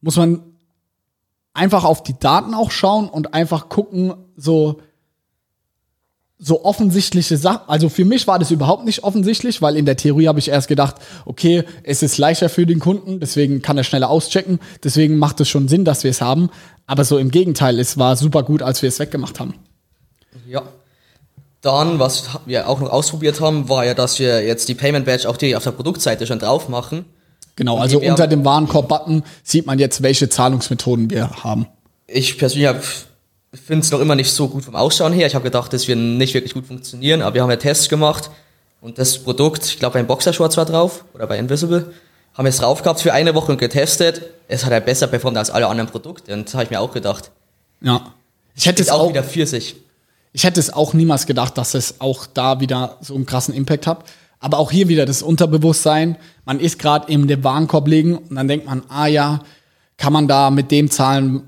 [0.00, 0.42] muss man
[1.54, 4.80] einfach auf die Daten auch schauen und einfach gucken, so
[6.38, 7.68] so offensichtliche Sachen.
[7.68, 10.68] Also für mich war das überhaupt nicht offensichtlich, weil in der Theorie habe ich erst
[10.68, 15.40] gedacht, okay, es ist leichter für den Kunden, deswegen kann er schneller auschecken, deswegen macht
[15.40, 16.50] es schon Sinn, dass wir es haben.
[16.86, 19.54] Aber so im Gegenteil, es war super gut, als wir es weggemacht haben.
[20.46, 20.62] Ja.
[21.60, 25.28] Dann, was wir auch noch ausprobiert haben, war ja, dass wir jetzt die Payment Badge
[25.28, 27.04] auch die auf der Produktseite schon drauf machen.
[27.58, 31.66] Genau, also unter dem Warenkorb-Button sieht man jetzt, welche Zahlungsmethoden wir haben.
[32.06, 32.76] Ich persönlich
[33.52, 35.26] finde es noch immer nicht so gut vom Ausschauen her.
[35.26, 38.30] Ich habe gedacht, das wird nicht wirklich gut funktionieren, aber wir haben ja Tests gemacht
[38.80, 41.92] und das Produkt, ich glaube, ein Boxershorts war drauf oder bei Invisible,
[42.32, 44.22] haben wir es drauf gehabt für eine Woche und getestet.
[44.46, 46.92] Es hat ja besser performt als alle anderen Produkte und das habe ich mir auch
[46.92, 47.32] gedacht.
[47.80, 48.14] Ja.
[48.54, 49.74] Ich hätte es auch, auch wieder für sich.
[50.32, 53.88] Ich hätte es auch niemals gedacht, dass es auch da wieder so einen krassen Impact
[53.88, 54.04] hat.
[54.40, 56.16] Aber auch hier wieder das Unterbewusstsein.
[56.44, 59.40] Man ist gerade in dem Warenkorb liegen und dann denkt man, ah ja,
[59.96, 61.42] kann man da mit dem zahlen,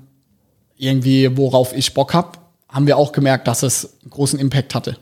[0.77, 4.97] irgendwie, worauf ich Bock habe, haben wir auch gemerkt, dass es einen großen Impact hatte.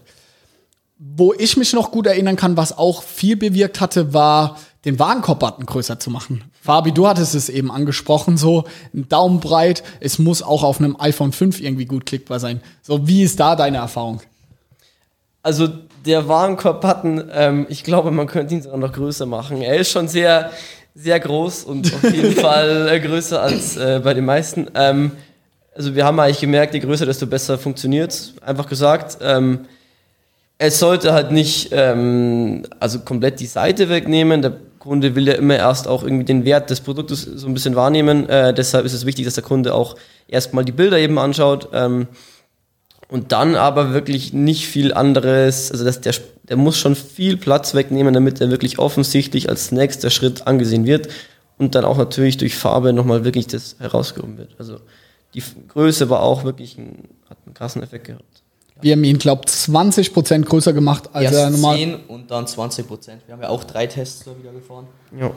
[0.98, 5.66] Wo ich mich noch gut erinnern kann, was auch viel bewirkt hatte, war, den Warenkorb-Button
[5.66, 6.44] größer zu machen.
[6.62, 9.84] Fabi, du hattest es eben angesprochen, so ein Daumen breit.
[10.00, 12.62] Es muss auch auf einem iPhone 5 irgendwie gut klickbar sein.
[12.82, 14.22] So, wie ist da deine Erfahrung?
[15.42, 15.70] Also
[16.06, 19.62] der Warenkorb-Button, ähm, ich glaube, man könnte ihn sogar noch größer machen.
[19.62, 20.52] Er ist schon sehr,
[20.96, 24.68] sehr groß und auf jeden Fall äh, größer als äh, bei den meisten.
[24.76, 25.12] Ähm,
[25.76, 29.66] also wir haben eigentlich gemerkt, je größer, desto besser funktioniert Einfach gesagt, ähm,
[30.58, 34.42] es sollte halt nicht ähm, also komplett die Seite wegnehmen.
[34.42, 37.76] Der Kunde will ja immer erst auch irgendwie den Wert des Produktes so ein bisschen
[37.76, 38.28] wahrnehmen.
[38.28, 39.96] Äh, deshalb ist es wichtig, dass der Kunde auch
[40.28, 41.70] erstmal die Bilder eben anschaut.
[43.10, 47.74] Und dann aber wirklich nicht viel anderes, also dass der, der muss schon viel Platz
[47.74, 51.10] wegnehmen, damit er wirklich offensichtlich als nächster Schritt angesehen wird
[51.57, 54.55] und dann auch natürlich durch Farbe nochmal wirklich das herausgehoben wird.
[54.60, 54.78] Also
[55.34, 58.43] die Größe war auch wirklich ein, hat einen krassen Effekt gehabt.
[58.82, 61.78] Wir haben ihn, glaube ich, 20% größer gemacht als Erst er normal.
[61.78, 62.86] 10 und dann 20%.
[63.26, 64.88] Wir haben ja auch drei Tests da wieder gefahren.
[65.20, 65.32] Ja.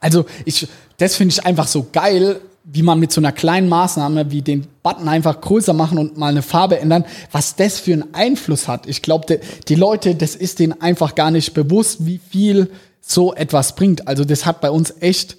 [0.00, 2.40] Also, ich, das finde ich einfach so geil.
[2.64, 6.28] Wie man mit so einer kleinen Maßnahme wie den Button einfach größer machen und mal
[6.28, 8.86] eine Farbe ändern, was das für einen Einfluss hat.
[8.86, 9.38] Ich glaube,
[9.68, 12.70] die Leute, das ist denen einfach gar nicht bewusst, wie viel
[13.02, 14.08] so etwas bringt.
[14.08, 15.36] Also das hat bei uns echt,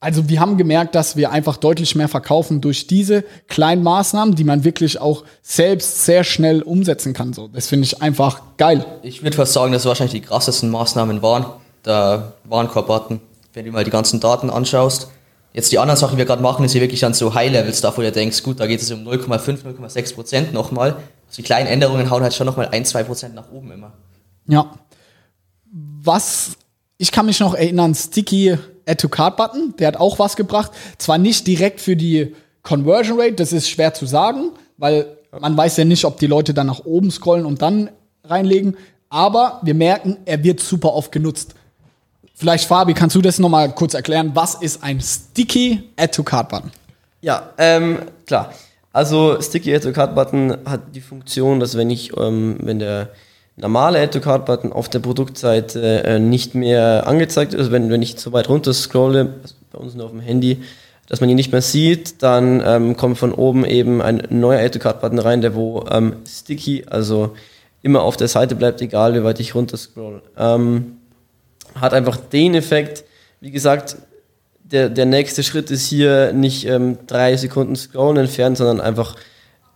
[0.00, 4.44] also wir haben gemerkt, dass wir einfach deutlich mehr verkaufen durch diese kleinen Maßnahmen, die
[4.44, 7.32] man wirklich auch selbst sehr schnell umsetzen kann.
[7.32, 8.84] So, das finde ich einfach geil.
[9.02, 11.46] Ich würde fast sagen, dass wahrscheinlich die krassesten Maßnahmen waren.
[11.84, 13.20] Der Warenkorb-Button,
[13.52, 15.10] wenn du mal die ganzen Daten anschaust
[15.52, 17.96] Jetzt die anderen Sachen, die wir gerade machen, ist hier wirklich dann so High-Levels, da
[17.96, 20.90] wo du denkst, gut, da geht es um 0,5, 0,6 Prozent nochmal.
[21.26, 23.92] Also die kleinen Änderungen hauen halt schon nochmal 1, 2 Prozent nach oben immer.
[24.46, 24.72] Ja.
[26.02, 26.52] Was,
[26.98, 30.70] ich kann mich noch erinnern, Sticky Add-to-Card-Button, der hat auch was gebracht.
[30.98, 35.76] Zwar nicht direkt für die Conversion Rate, das ist schwer zu sagen, weil man weiß
[35.76, 37.90] ja nicht, ob die Leute dann nach oben scrollen und dann
[38.24, 38.76] reinlegen.
[39.08, 41.54] Aber wir merken, er wird super oft genutzt.
[42.40, 44.30] Vielleicht, Fabi, kannst du das nochmal kurz erklären?
[44.32, 46.70] Was ist ein Sticky Add-to-Card-Button?
[47.20, 48.54] Ja, ähm, klar.
[48.94, 53.10] Also Sticky Add-to-Card-Button hat die Funktion, dass wenn ich, ähm, wenn der
[53.56, 58.48] normale Add-to-Card-Button auf der Produktseite äh, nicht mehr angezeigt ist, wenn, wenn ich zu weit
[58.48, 60.62] runter scrolle, also bei uns nur auf dem Handy,
[61.08, 65.18] dass man ihn nicht mehr sieht, dann ähm, kommt von oben eben ein neuer Add-to-Card-Button
[65.18, 67.36] rein, der wo ähm, Sticky, also
[67.82, 70.22] immer auf der Seite bleibt, egal wie weit ich runter scroll.
[70.38, 70.96] Ähm,
[71.74, 73.04] hat einfach den Effekt,
[73.40, 73.96] wie gesagt,
[74.62, 79.16] der, der nächste Schritt ist hier nicht ähm, drei Sekunden Scrollen entfernt, sondern einfach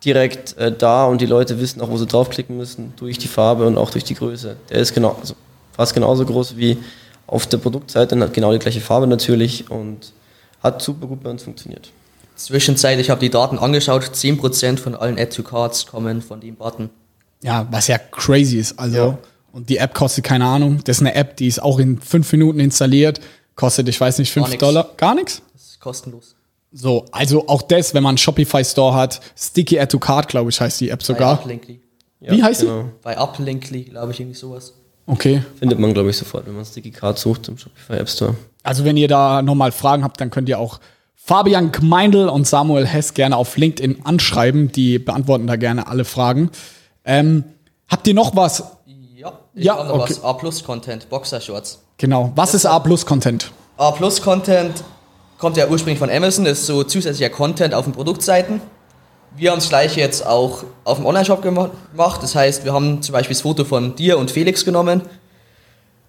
[0.04, 3.66] direkt äh, da und die Leute wissen auch, wo sie draufklicken müssen, durch die Farbe
[3.66, 4.56] und auch durch die Größe.
[4.70, 5.34] Der ist genau, also
[5.72, 6.78] fast genauso groß wie
[7.26, 10.12] auf der Produktseite und hat genau die gleiche Farbe natürlich und
[10.62, 11.90] hat super gut bei uns funktioniert.
[12.36, 16.90] Zwischenzeitlich habe ich die Daten angeschaut, 10% von allen Add-to-Cards kommen von dem Button.
[17.42, 18.78] Ja, was ja crazy ist.
[18.78, 19.18] Also ja.
[19.54, 20.80] Und die App kostet keine Ahnung.
[20.82, 23.20] Das ist eine App, die ist auch in fünf Minuten installiert.
[23.54, 24.90] Kostet, ich weiß nicht, fünf Gar Dollar.
[24.96, 25.42] Gar nichts?
[25.52, 26.34] Das ist kostenlos.
[26.72, 30.50] So, also auch das, wenn man einen Shopify Store hat, Sticky Add to Card, glaube
[30.50, 31.36] ich, heißt die App sogar.
[31.36, 31.80] Bei Uplinkly.
[32.18, 32.82] Wie heißt genau.
[32.82, 32.88] die?
[33.02, 34.74] Bei Uplinkly, glaube ich, irgendwie sowas.
[35.06, 35.44] Okay.
[35.56, 38.34] Findet man, glaube ich, sofort, wenn man Sticky Card sucht im Shopify App Store.
[38.64, 40.80] Also wenn ihr da nochmal Fragen habt, dann könnt ihr auch
[41.14, 44.72] Fabian Gmeindl und Samuel Hess gerne auf LinkedIn anschreiben.
[44.72, 46.50] Die beantworten da gerne alle Fragen.
[47.04, 47.44] Ähm,
[47.88, 48.64] habt ihr noch was
[49.54, 50.10] ich ja, okay.
[50.10, 50.24] was.
[50.24, 51.80] A-Plus-Content, Boxershorts.
[51.98, 52.32] Genau.
[52.34, 53.52] Was das ist A-Plus-Content?
[53.76, 54.84] A-Plus-Content
[55.38, 58.60] kommt ja ursprünglich von Amazon, ist so zusätzlicher Content auf den Produktseiten.
[59.36, 61.72] Wir haben es gleich jetzt auch auf dem Online-Shop gemacht.
[62.22, 65.02] Das heißt, wir haben zum Beispiel das Foto von dir und Felix genommen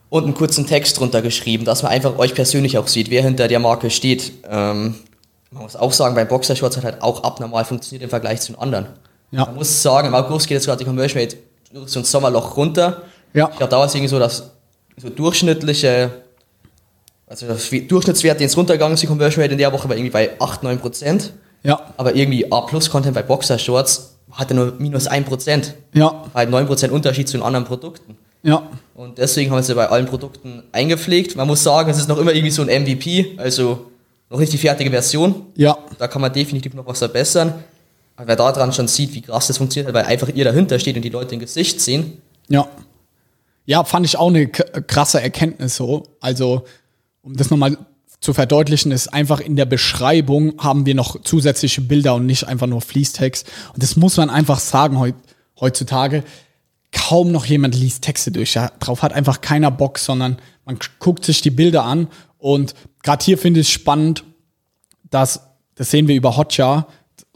[0.09, 3.47] und einen kurzen Text drunter geschrieben, dass man einfach euch persönlich auch sieht, wer hinter
[3.47, 4.31] der Marke steht.
[4.47, 4.95] Ähm,
[5.51, 8.61] man muss auch sagen, bei Boxershorts hat halt auch abnormal funktioniert im Vergleich zu den
[8.61, 8.87] anderen.
[9.31, 9.45] Ja.
[9.45, 11.37] Man muss sagen, im August geht jetzt gerade die Conversion Rate
[11.73, 13.01] durch so ein Sommerloch runter.
[13.35, 13.49] Ja.
[13.51, 14.51] Ich glaube, da war es irgendwie so, dass
[14.97, 16.09] so durchschnittliche,
[17.27, 20.11] also das Durchschnittswert, den es runtergegangen ist, die Conversion Rate in der Woche war irgendwie
[20.11, 21.33] bei 8, 9 Prozent.
[21.63, 21.81] Ja.
[21.97, 25.73] Aber irgendwie A-Plus-Content bei Boxershorts hatte nur minus 1 Prozent.
[25.93, 26.25] Ja.
[26.33, 28.17] Halt 9 Prozent Unterschied zu den anderen Produkten.
[28.43, 28.69] Ja.
[28.93, 31.35] Und deswegen haben wir sie bei allen Produkten eingepflegt.
[31.35, 33.87] Man muss sagen, es ist noch immer irgendwie so ein MVP, also
[34.29, 35.47] noch nicht die fertige Version.
[35.55, 35.77] Ja.
[35.97, 37.53] Da kann man definitiv noch was verbessern.
[38.15, 41.01] Aber wer daran schon sieht, wie krass das funktioniert, weil einfach ihr dahinter steht und
[41.01, 42.21] die Leute im Gesicht sehen.
[42.47, 42.67] Ja.
[43.65, 46.03] Ja, fand ich auch eine krasse Erkenntnis so.
[46.19, 46.65] Also,
[47.21, 47.77] um das nochmal
[48.19, 52.67] zu verdeutlichen, ist einfach in der Beschreibung haben wir noch zusätzliche Bilder und nicht einfach
[52.67, 53.47] nur Fließtext.
[53.73, 55.13] Und das muss man einfach sagen
[55.59, 56.23] heutzutage.
[56.91, 58.53] Kaum noch jemand liest Texte durch.
[58.53, 62.07] Ja, drauf hat einfach keiner Bock, sondern man guckt sich die Bilder an.
[62.37, 64.23] Und gerade hier finde ich es spannend,
[65.09, 65.41] dass,
[65.75, 66.87] das sehen wir über Hotjar,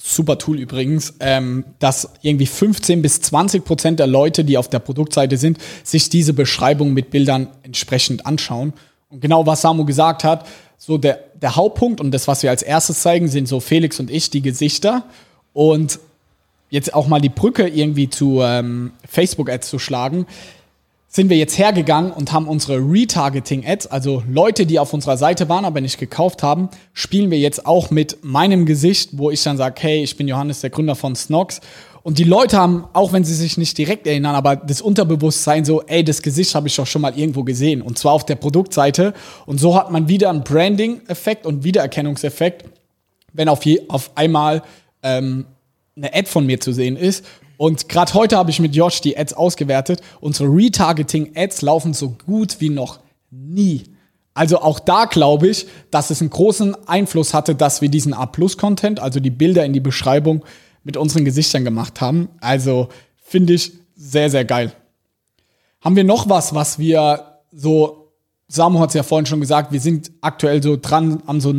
[0.02, 4.80] super Tool übrigens, ähm, dass irgendwie 15 bis 20 Prozent der Leute, die auf der
[4.80, 8.74] Produktseite sind, sich diese Beschreibung mit Bildern entsprechend anschauen.
[9.10, 10.48] Und genau was Samu gesagt hat,
[10.78, 14.10] so der, der Hauptpunkt und das, was wir als erstes zeigen, sind so Felix und
[14.10, 15.04] ich, die Gesichter.
[15.52, 16.00] Und
[16.70, 20.26] jetzt auch mal die Brücke irgendwie zu ähm, Facebook-Ads zu schlagen
[21.12, 25.66] sind wir jetzt hergegangen und haben unsere Retargeting-Ads, also Leute, die auf unserer Seite waren,
[25.66, 29.76] aber nicht gekauft haben, spielen wir jetzt auch mit meinem Gesicht, wo ich dann sage,
[29.80, 31.62] hey, ich bin Johannes, der Gründer von Snox.
[32.04, 35.82] Und die Leute haben, auch wenn sie sich nicht direkt erinnern, aber das Unterbewusstsein so,
[35.82, 37.82] ey, das Gesicht habe ich doch schon mal irgendwo gesehen.
[37.82, 39.14] Und zwar auf der Produktseite.
[39.48, 42.66] Und so hat man wieder einen Branding-Effekt und Wiedererkennungseffekt,
[43.34, 44.62] wenn auf, je, auf einmal
[45.02, 45.46] ähm,
[45.98, 47.26] eine Ad von mir zu sehen ist.
[47.60, 50.00] Und gerade heute habe ich mit Josh die Ads ausgewertet.
[50.22, 53.02] Unsere Retargeting-Ads laufen so gut wie noch
[53.32, 53.84] nie.
[54.34, 59.02] Also auch da glaube ich, dass es einen großen Einfluss hatte, dass wir diesen A-Plus-Content,
[59.02, 60.46] also die Bilder in die Beschreibung
[60.86, 62.30] mit unseren Gesichtern gemacht haben.
[62.40, 62.88] Also
[63.18, 64.72] finde ich sehr, sehr geil.
[65.82, 68.14] Haben wir noch was, was wir so,
[68.48, 71.54] Samu hat es ja vorhin schon gesagt, wir sind aktuell so dran, am so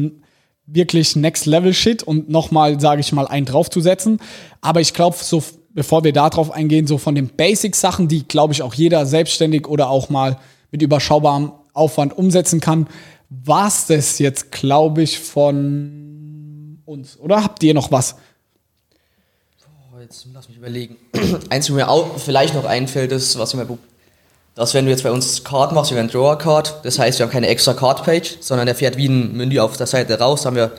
[0.64, 4.18] wirklich Next Level Shit und nochmal, sage ich mal, einen draufzusetzen.
[4.62, 5.42] Aber ich glaube, so
[5.74, 9.90] bevor wir darauf eingehen, so von den Basic-Sachen, die, glaube ich, auch jeder selbstständig oder
[9.90, 10.38] auch mal
[10.70, 12.88] mit überschaubarem Aufwand umsetzen kann,
[13.28, 17.18] war es das jetzt, glaube ich, von uns.
[17.18, 18.16] Oder habt ihr noch was?
[19.94, 20.96] Oh, jetzt lass mich überlegen.
[21.50, 23.66] Eins, was mir auch vielleicht noch einfällt, ist, was mir
[24.56, 27.18] dass wenn du jetzt bei uns Card machst, wir haben einen Drawer Card, das heißt,
[27.18, 30.18] wir haben keine extra Card Page, sondern der fährt wie ein Menü auf der Seite
[30.18, 30.72] raus, da haben wir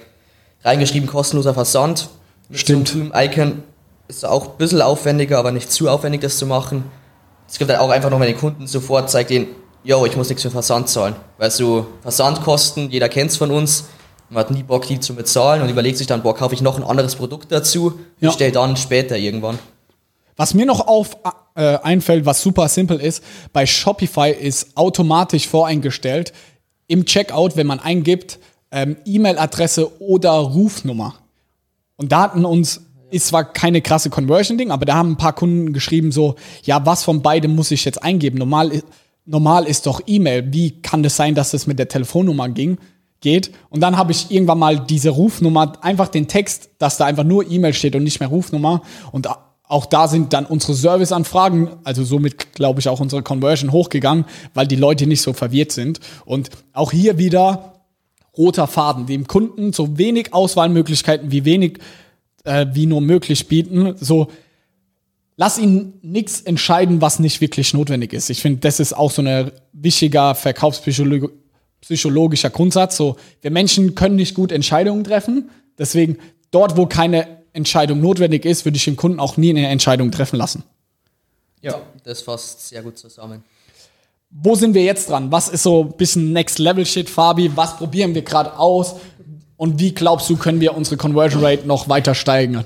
[0.64, 2.10] reingeschrieben, kostenloser Versand.
[2.50, 2.94] Mit Stimmt.
[3.16, 3.64] Icon
[4.18, 6.84] ist auch ein bisschen aufwendiger, aber nicht zu aufwendig, das zu machen.
[7.48, 9.48] Es gibt halt auch einfach noch, wenn den Kunden sofort zeigt denen,
[9.84, 11.16] yo, ich muss nichts für Versand zahlen.
[11.38, 13.86] Weil so Versandkosten, jeder kennt's von uns,
[14.30, 16.78] man hat nie Bock, die zu bezahlen und überlegt sich dann, boah, kaufe ich noch
[16.78, 18.30] ein anderes Produkt dazu, Ja.
[18.30, 19.60] bestell dann später irgendwann.
[20.38, 21.18] Was mir noch auf
[21.56, 26.32] äh, einfällt, was super simpel ist, bei Shopify ist automatisch voreingestellt
[26.88, 28.40] im Checkout, wenn man eingibt,
[28.72, 31.16] ähm, E-Mail-Adresse oder Rufnummer.
[31.98, 32.82] Und da hatten uns,
[33.12, 37.04] ist zwar keine krasse Conversion-Ding, aber da haben ein paar Kunden geschrieben so, ja, was
[37.04, 38.38] von beidem muss ich jetzt eingeben?
[38.38, 38.84] Normal,
[39.26, 40.52] normal ist doch E-Mail.
[40.52, 42.78] Wie kann das sein, dass es mit der Telefonnummer ging?
[43.22, 43.52] geht.
[43.70, 47.50] Und dann habe ich irgendwann mal diese Rufnummer, einfach den Text, dass da einfach nur
[47.50, 48.82] E-Mail steht und nicht mehr Rufnummer.
[49.12, 49.28] Und
[49.68, 54.68] auch da sind dann unsere Serviceanfragen, also somit glaube ich auch unsere Conversion hochgegangen, weil
[54.68, 56.00] die Leute nicht so verwirrt sind.
[56.26, 57.72] Und auch hier wieder
[58.38, 61.80] roter Faden, dem Kunden so wenig Auswahlmöglichkeiten wie wenig
[62.44, 63.96] äh, wie nur möglich bieten.
[63.98, 64.28] So
[65.42, 68.30] lass ihn nichts entscheiden, was nicht wirklich notwendig ist.
[68.30, 72.98] Ich finde, das ist auch so ein wichtiger verkaufspsychologischer Grundsatz.
[72.98, 75.50] So, wir Menschen können nicht gut Entscheidungen treffen.
[75.80, 76.20] Deswegen,
[76.52, 80.38] dort, wo keine Entscheidung notwendig ist, würde ich den Kunden auch nie eine Entscheidung treffen
[80.38, 80.64] lassen.
[81.62, 83.44] Ja, das fasst sehr gut zusammen.
[84.30, 85.32] Wo sind wir jetzt dran?
[85.32, 87.52] Was ist so ein bisschen Next Level Shit, Fabi?
[87.56, 88.96] Was probieren wir gerade aus?
[89.62, 92.66] Und wie glaubst du, können wir unsere Conversion Rate noch weiter steigern?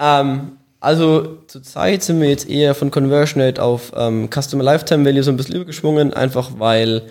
[0.00, 5.22] Ähm, also zurzeit sind wir jetzt eher von Conversion Rate auf ähm, Customer Lifetime Value
[5.22, 7.02] so ein bisschen übergeschwungen, einfach weil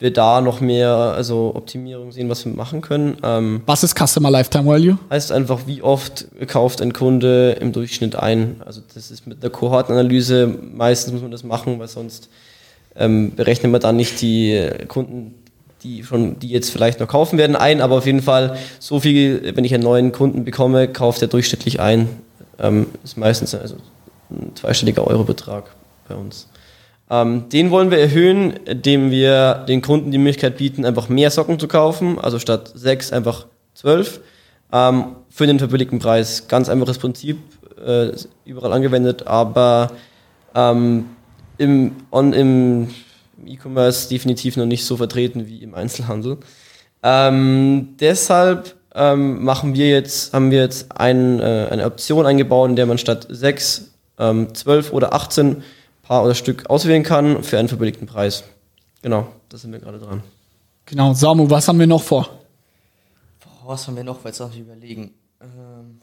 [0.00, 3.16] wir da noch mehr also Optimierung sehen, was wir machen können.
[3.22, 4.98] Ähm, Was ist Customer Lifetime Value?
[5.08, 8.60] heißt einfach, wie oft kauft ein Kunde im Durchschnitt ein.
[8.66, 12.28] Also das ist mit einer Kohortenanalyse, meistens muss man das machen, weil sonst
[12.96, 15.43] ähm, berechnet man dann nicht die Kunden,
[15.84, 19.52] die schon, die jetzt vielleicht noch kaufen werden, ein, aber auf jeden Fall so viel,
[19.54, 22.08] wenn ich einen neuen Kunden bekomme, kauft er durchschnittlich ein.
[22.58, 23.76] Ähm, ist meistens also
[24.30, 25.64] ein zweistelliger Eurobetrag
[26.08, 26.48] bei uns.
[27.10, 31.58] Ähm, den wollen wir erhöhen, indem wir den Kunden die Möglichkeit bieten, einfach mehr Socken
[31.58, 34.20] zu kaufen, also statt sechs einfach zwölf.
[34.72, 36.46] Ähm, für den verbilligten Preis.
[36.46, 37.38] Ganz einfaches Prinzip,
[37.84, 38.12] äh,
[38.44, 39.90] überall angewendet, aber
[40.54, 41.06] ähm,
[41.58, 42.88] im, on, im
[43.46, 46.38] E-Commerce definitiv noch nicht so vertreten wie im Einzelhandel.
[47.02, 52.76] Ähm, deshalb ähm, machen wir jetzt, haben wir jetzt ein, äh, eine Option eingebaut, in
[52.76, 55.62] der man statt 6, ähm, 12 oder 18
[56.02, 58.44] Paar oder Stück auswählen kann für einen verbilligten Preis.
[59.02, 60.22] Genau, da sind wir gerade dran.
[60.86, 62.28] Genau, Samu, was haben wir noch vor?
[63.40, 64.24] Boah, was haben wir noch?
[64.24, 65.12] Jetzt darf ich überlegen.
[65.40, 66.00] Ähm,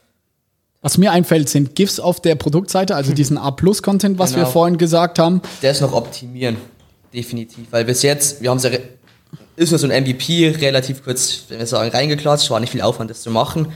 [0.81, 4.49] Was mir einfällt, sind GIFs auf der Produktseite, also diesen A-Plus-Content, was wir Genau.
[4.51, 5.41] vorhin gesagt haben.
[5.61, 6.57] das noch optimieren.
[7.13, 7.67] Definitiv.
[7.71, 8.71] Weil bis jetzt, wir haben es ja,
[9.55, 13.09] ist nur so ein MVP relativ kurz, wenn wir sagen, reingeklatscht, war nicht viel Aufwand,
[13.09, 13.73] das zu machen.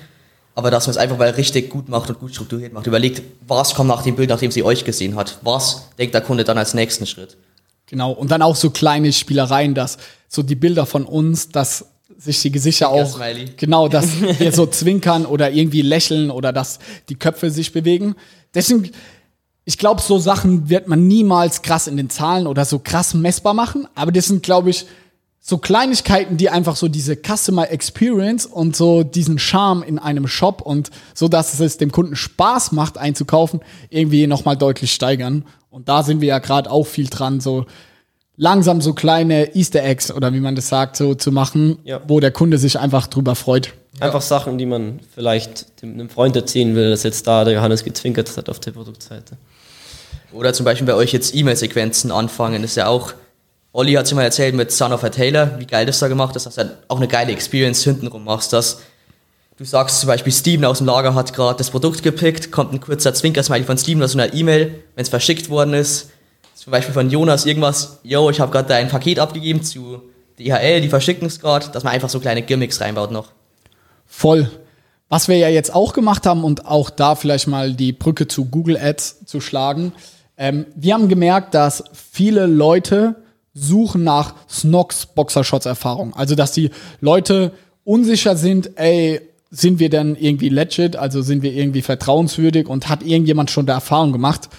[0.55, 2.87] Aber dass man es einfach mal richtig gut macht und gut strukturiert macht.
[2.87, 5.39] Überlegt, was kommt nach dem Bild, nachdem sie euch gesehen hat?
[5.41, 7.35] Was denkt der Kunde dann als nächsten Schritt?
[7.87, 9.97] Genau, und dann auch so kleine Spielereien, dass
[10.29, 11.85] so die Bilder von uns, dass
[12.17, 13.49] sich die Gesichter auch, Smiley.
[13.57, 14.07] genau, dass
[14.39, 16.79] wir so zwinkern oder irgendwie lächeln oder dass
[17.09, 18.15] die Köpfe sich bewegen.
[18.53, 18.91] Deswegen,
[19.65, 23.53] ich glaube, so Sachen wird man niemals krass in den Zahlen oder so krass messbar
[23.53, 24.85] machen, aber das sind, glaube ich,
[25.47, 30.61] so Kleinigkeiten, die einfach so diese Customer Experience und so diesen Charme in einem Shop
[30.61, 33.59] und so, dass es dem Kunden Spaß macht einzukaufen,
[33.91, 35.45] irgendwie nochmal deutlich steigern.
[35.69, 37.65] Und da sind wir ja gerade auch viel dran, so
[38.37, 42.01] langsam so kleine Easter Eggs oder wie man das sagt, so zu machen, Ja.
[42.07, 43.73] wo der Kunde sich einfach drüber freut.
[43.99, 47.83] Einfach Sachen, die man vielleicht dem, einem Freund erzählen will, dass jetzt da der Johannes
[47.83, 49.37] gezwinkert hat auf der Produktseite.
[50.31, 53.13] Oder zum Beispiel bei euch jetzt E-Mail-Sequenzen anfangen, ist ja auch,
[53.71, 56.35] Olli hat sich mal erzählt mit Son of a Taylor, wie geil das da gemacht
[56.35, 58.79] ist, dass du halt auch eine geile Experience hintenrum machst, dass
[59.57, 62.79] du sagst zum Beispiel, Steven aus dem Lager hat gerade das Produkt gepickt, kommt ein
[62.79, 66.09] kurzer Zwinker-Smiley von Steven aus einer E-Mail, wenn es verschickt worden ist,
[66.55, 70.01] zum Beispiel von Jonas irgendwas, yo, ich habe gerade ein Paket abgegeben zu
[70.39, 73.27] DHL, die verschicken es gerade, dass man einfach so kleine Gimmicks reinbaut noch.
[74.05, 74.49] Voll.
[75.09, 78.45] Was wir ja jetzt auch gemacht haben und auch da vielleicht mal die Brücke zu
[78.45, 79.93] Google Ads zu schlagen.
[80.37, 83.15] Ähm, wir haben gemerkt, dass viele Leute
[83.53, 86.13] suchen nach Snox Boxershots Erfahrung.
[86.13, 87.51] Also, dass die Leute
[87.83, 93.03] unsicher sind, ey, sind wir denn irgendwie legit, also sind wir irgendwie vertrauenswürdig und hat
[93.03, 94.49] irgendjemand schon da Erfahrung gemacht?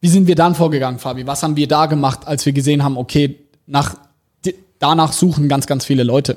[0.00, 1.26] Wie sind wir dann vorgegangen, Fabi?
[1.26, 3.96] Was haben wir da gemacht, als wir gesehen haben, okay, nach,
[4.78, 6.36] danach suchen ganz, ganz viele Leute?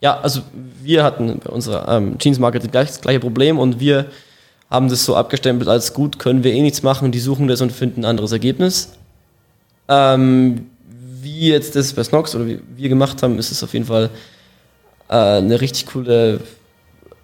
[0.00, 0.42] Ja, also
[0.82, 4.06] wir hatten bei unserer ähm, Jeans-Marke das gleiche Problem und wir
[4.70, 7.72] haben das so abgestempelt als gut, können wir eh nichts machen, die suchen das und
[7.72, 8.92] finden ein anderes Ergebnis.
[9.88, 10.66] Ähm,
[11.22, 14.10] wie jetzt das bei Snox oder wie wir gemacht haben, ist es auf jeden Fall
[15.08, 16.40] äh, eine richtig coole,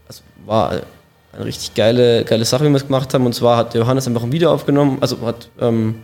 [0.08, 0.80] also war
[1.32, 3.26] eine richtig geile, geile Sache, wie wir es gemacht haben.
[3.26, 5.96] Und zwar hat Johannes einfach ein Video aufgenommen, also hat ähm,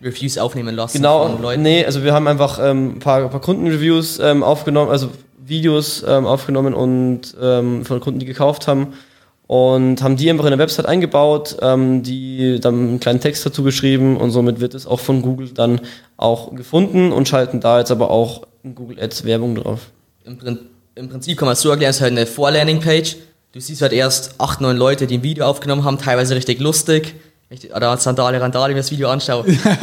[0.00, 1.62] Reviews aufnehmen lassen genau, von Leuten.
[1.62, 5.10] Nee, also wir haben einfach ähm, ein paar, ein paar Kundenreviews ähm, aufgenommen, also
[5.44, 8.94] Videos ähm, aufgenommen und ähm, von Kunden, die gekauft haben
[9.46, 13.62] und haben die einfach in der Website eingebaut, ähm, die dann einen kleinen Text dazu
[13.62, 15.80] geschrieben und somit wird es auch von Google dann
[16.16, 19.80] auch gefunden und schalten da jetzt aber auch in Google Ads Werbung drauf.
[20.24, 20.38] Im,
[20.96, 23.16] Im, Prinzip kann man es so erklären, es ist halt eine Vorlanding-Page.
[23.52, 27.14] Du siehst halt erst acht, neun Leute, die ein Video aufgenommen haben, teilweise richtig lustig.
[27.74, 29.44] Oder als Sandale, Randale, wenn ich das Video anschaue.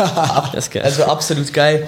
[0.54, 0.84] das ist geil.
[0.84, 1.88] Also absolut geil.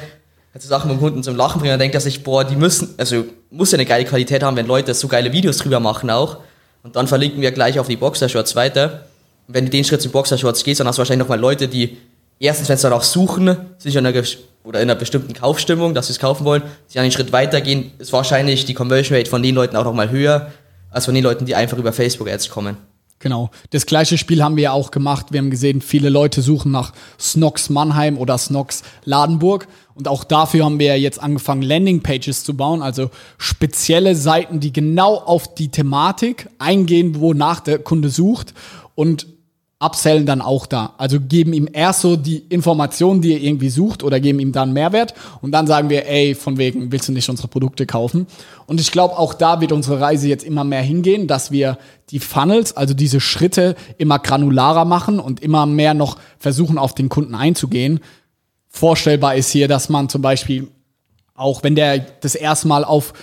[0.53, 2.95] Also Sachen mit dem Kunden zum Lachen bringen, dann denkt er sich, boah, die müssen,
[2.97, 6.37] also muss ja eine geile Qualität haben, wenn Leute so geile Videos drüber machen auch.
[6.85, 9.05] Und dann verlinken wir gleich auf die Boxershorts weiter.
[9.47, 11.97] Und wenn du den Schritt zu Boxershorts gehst, dann hast du wahrscheinlich nochmal Leute, die
[12.37, 14.23] erstens, wenn sie danach suchen, sich in einer,
[14.63, 18.13] oder in einer bestimmten Kaufstimmung, dass sie es kaufen wollen, sie einen Schritt weitergehen, ist
[18.13, 20.51] wahrscheinlich die Conversion Rate von den Leuten auch nochmal höher,
[20.91, 22.77] als von den Leuten, die einfach über Facebook Ads kommen.
[23.19, 23.49] Genau.
[23.69, 25.27] Das gleiche Spiel haben wir ja auch gemacht.
[25.31, 29.67] Wir haben gesehen, viele Leute suchen nach Snox Mannheim oder Snox Ladenburg.
[29.95, 35.15] Und auch dafür haben wir jetzt angefangen, Landingpages zu bauen, also spezielle Seiten, die genau
[35.15, 38.53] auf die Thematik eingehen, wonach der Kunde sucht.
[38.93, 39.27] Und
[39.79, 40.93] upsellen dann auch da.
[40.97, 44.73] Also geben ihm erst so die Informationen, die er irgendwie sucht oder geben ihm dann
[44.73, 48.27] Mehrwert und dann sagen wir, ey, von wegen, willst du nicht unsere Produkte kaufen?
[48.67, 51.77] Und ich glaube, auch da wird unsere Reise jetzt immer mehr hingehen, dass wir
[52.09, 57.09] die Funnels, also diese Schritte immer granularer machen und immer mehr noch versuchen, auf den
[57.09, 57.99] Kunden einzugehen.
[58.69, 60.69] Vorstellbar ist hier, dass man zum Beispiel
[61.35, 63.13] auch wenn der das erste Mal auf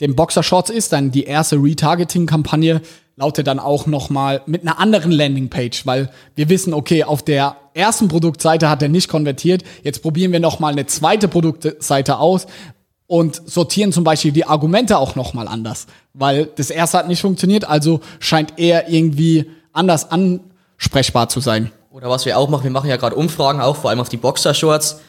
[0.00, 2.82] dem Boxershorts ist, dann die erste Retargeting-Kampagne
[3.16, 8.08] lautet dann auch nochmal mit einer anderen Landingpage, weil wir wissen, okay, auf der ersten
[8.08, 9.64] Produktseite hat er nicht konvertiert.
[9.82, 12.46] Jetzt probieren wir nochmal eine zweite Produktseite aus
[13.06, 17.68] und sortieren zum Beispiel die Argumente auch nochmal anders, weil das erste hat nicht funktioniert,
[17.68, 21.70] also scheint er irgendwie anders ansprechbar zu sein.
[21.90, 24.16] Oder was wir auch machen, wir machen ja gerade Umfragen auch, vor allem auf die
[24.16, 25.00] Boxershorts,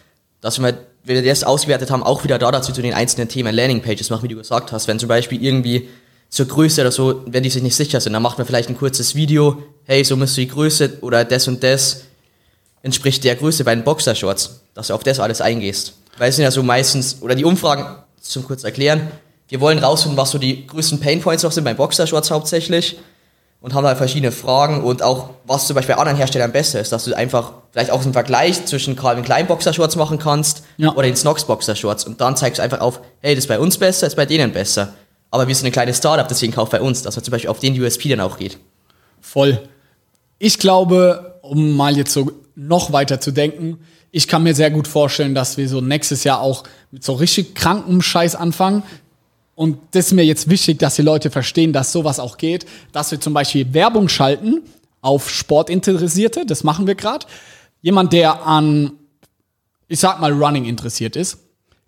[0.41, 3.55] dass wir, wenn wir das ausgewertet haben, auch wieder da dazu zu den einzelnen Themen
[3.55, 4.89] Landingpages machen, wie du gesagt hast.
[4.89, 5.87] Wenn zum Beispiel irgendwie
[6.33, 8.75] zur Größe oder so, wenn die sich nicht sicher sind, dann macht man vielleicht ein
[8.75, 12.05] kurzes Video, hey, so müsste die Größe oder das und das
[12.81, 15.93] entspricht der Größe bei den Boxershorts, dass du auf das alles eingehst.
[16.17, 17.85] Weil es sind ja so meistens, oder die Umfragen,
[18.19, 19.11] zum kurz erklären,
[19.47, 22.97] wir wollen rausfinden, was so die größten Painpoints noch sind beim Boxershorts hauptsächlich
[23.61, 26.91] und haben halt verschiedene Fragen und auch, was zum Beispiel bei anderen Herstellern besser ist,
[26.91, 30.93] dass du einfach vielleicht auch einen Vergleich zwischen Calvin Klein Boxershorts machen kannst ja.
[30.93, 33.77] oder den Snox Boxershorts und dann zeigst du einfach auf, hey, das ist bei uns
[33.77, 34.93] besser, das ist bei denen besser
[35.33, 37.57] aber wir sind ein kleines Startup, deswegen kauft bei uns, dass man zum Beispiel auf
[37.57, 38.59] den USP dann auch geht.
[39.19, 39.67] Voll.
[40.37, 43.79] Ich glaube, um mal jetzt so noch weiter zu denken,
[44.11, 47.55] ich kann mir sehr gut vorstellen, dass wir so nächstes Jahr auch mit so richtig
[47.55, 48.83] krankem Scheiß anfangen.
[49.55, 53.09] Und das ist mir jetzt wichtig, dass die Leute verstehen, dass sowas auch geht, dass
[53.09, 54.61] wir zum Beispiel Werbung schalten
[55.01, 57.25] auf Sportinteressierte, das machen wir gerade.
[57.81, 58.91] Jemand, der an,
[59.87, 61.39] ich sag mal, Running interessiert ist,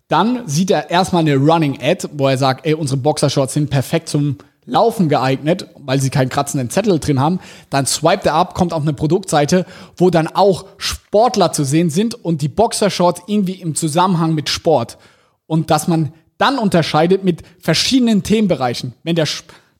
[0.08, 4.08] dann sieht er erstmal eine Running Ad, wo er sagt, ey, unsere Boxershorts sind perfekt
[4.08, 7.38] zum Laufen geeignet, weil sie keinen kratzenden Zettel drin haben.
[7.70, 9.64] Dann swipet er ab, kommt auf eine Produktseite,
[9.96, 14.98] wo dann auch Sportler zu sehen sind und die Boxershorts irgendwie im Zusammenhang mit Sport.
[15.46, 18.92] Und dass man dann unterscheidet mit verschiedenen Themenbereichen.
[19.04, 19.28] Wenn der,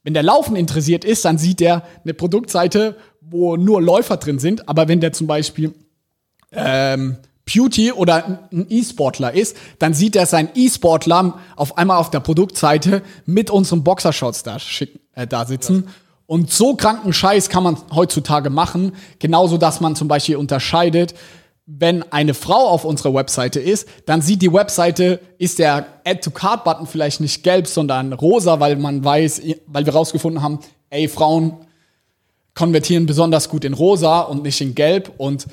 [0.04, 4.68] wenn der Laufen interessiert ist, dann sieht er eine Produktseite, wo nur Läufer drin sind.
[4.68, 5.74] Aber wenn der zum Beispiel
[6.52, 7.16] ähm,
[7.46, 13.02] Beauty oder ein E-Sportler ist, dann sieht er seinen E-Sportler auf einmal auf der Produktseite
[13.24, 15.88] mit unseren Boxershorts da, schicken, äh, da sitzen.
[16.26, 18.92] Und so kranken Scheiß kann man heutzutage machen.
[19.20, 21.14] Genauso, dass man zum Beispiel unterscheidet,
[21.66, 27.20] wenn eine Frau auf unserer Webseite ist, dann sieht die Webseite, ist der Add-to-Card-Button vielleicht
[27.20, 31.54] nicht gelb, sondern rosa, weil man weiß, weil wir rausgefunden haben, ey, Frauen
[32.54, 35.46] konvertieren besonders gut in rosa und nicht in gelb und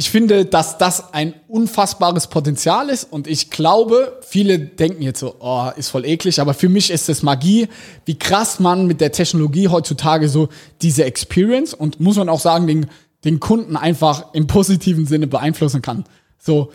[0.00, 5.34] ich finde, dass das ein unfassbares Potenzial ist und ich glaube, viele denken jetzt so,
[5.40, 7.68] oh, ist voll eklig, aber für mich ist es Magie,
[8.06, 10.48] wie krass man mit der Technologie heutzutage so
[10.80, 12.86] diese Experience und muss man auch sagen, den,
[13.26, 16.04] den Kunden einfach im positiven Sinne beeinflussen kann.
[16.38, 16.72] So,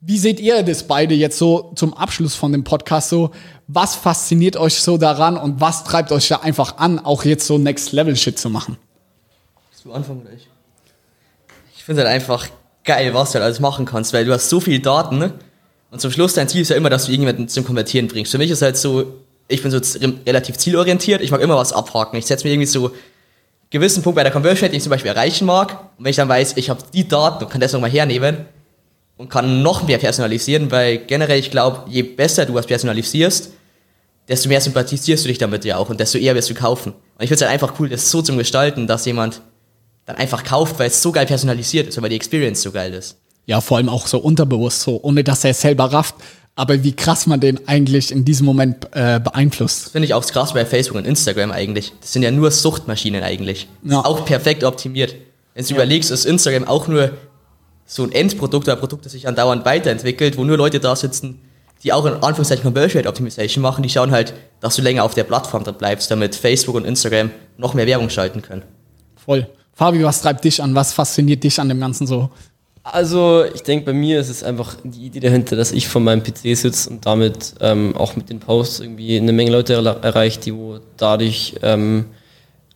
[0.00, 3.32] Wie seht ihr das beide jetzt so zum Abschluss von dem Podcast so?
[3.66, 7.58] Was fasziniert euch so daran und was treibt euch da einfach an, auch jetzt so
[7.58, 8.76] Next Level Shit zu machen?
[9.72, 10.53] Willst du anfangen oder?
[11.84, 12.48] Ich finde halt einfach
[12.82, 15.34] geil, was du halt alles machen kannst, weil du hast so viele Daten ne?
[15.90, 18.32] und zum Schluss dein Ziel ist ja immer, dass du irgendjemanden zum Konvertieren bringst.
[18.32, 19.18] Für mich ist halt so,
[19.48, 19.78] ich bin so
[20.26, 22.18] relativ zielorientiert, ich mag immer was abhaken.
[22.18, 22.92] Ich setze mir irgendwie so
[23.68, 25.78] gewissen Punkt bei der Conversion, den ich zum Beispiel erreichen mag.
[25.98, 28.46] Und wenn ich dann weiß, ich habe die Daten und kann das nochmal hernehmen
[29.18, 33.50] und kann noch mehr personalisieren, weil generell, ich glaube, je besser du was personalisierst,
[34.26, 36.92] desto mehr sympathisierst du dich damit ja auch und desto eher wirst du kaufen.
[36.92, 39.42] Und ich finde es halt einfach cool, das so zu gestalten, dass jemand
[40.06, 43.16] dann einfach kauft, weil es so geil personalisiert ist, weil die Experience so geil ist.
[43.46, 46.14] Ja, vor allem auch so unterbewusst, so ohne dass er es selber rafft.
[46.56, 49.86] Aber wie krass man den eigentlich in diesem Moment äh, beeinflusst.
[49.86, 51.92] Das finde ich auch krass bei Facebook und Instagram eigentlich.
[52.00, 53.66] Das sind ja nur Suchtmaschinen eigentlich.
[53.82, 54.04] Ja.
[54.04, 55.16] auch perfekt optimiert.
[55.54, 55.76] Wenn du ja.
[55.76, 57.10] überlegst, ist Instagram auch nur
[57.86, 61.40] so ein Endprodukt oder ein Produkt, das sich andauernd weiterentwickelt, wo nur Leute da sitzen,
[61.82, 65.14] die auch in Anführungszeichen Conversion Rate Optimization machen, die schauen halt, dass du länger auf
[65.14, 68.62] der Plattform da bleibst, damit Facebook und Instagram noch mehr Werbung schalten können.
[69.16, 69.48] Voll.
[69.74, 70.74] Fabi, was treibt dich an?
[70.74, 72.30] Was fasziniert dich an dem Ganzen so?
[72.84, 76.22] Also, ich denke, bei mir ist es einfach die Idee dahinter, dass ich vor meinem
[76.22, 80.54] PC sitze und damit ähm, auch mit den Posts irgendwie eine Menge Leute erreicht, die
[80.98, 82.06] dadurch ähm,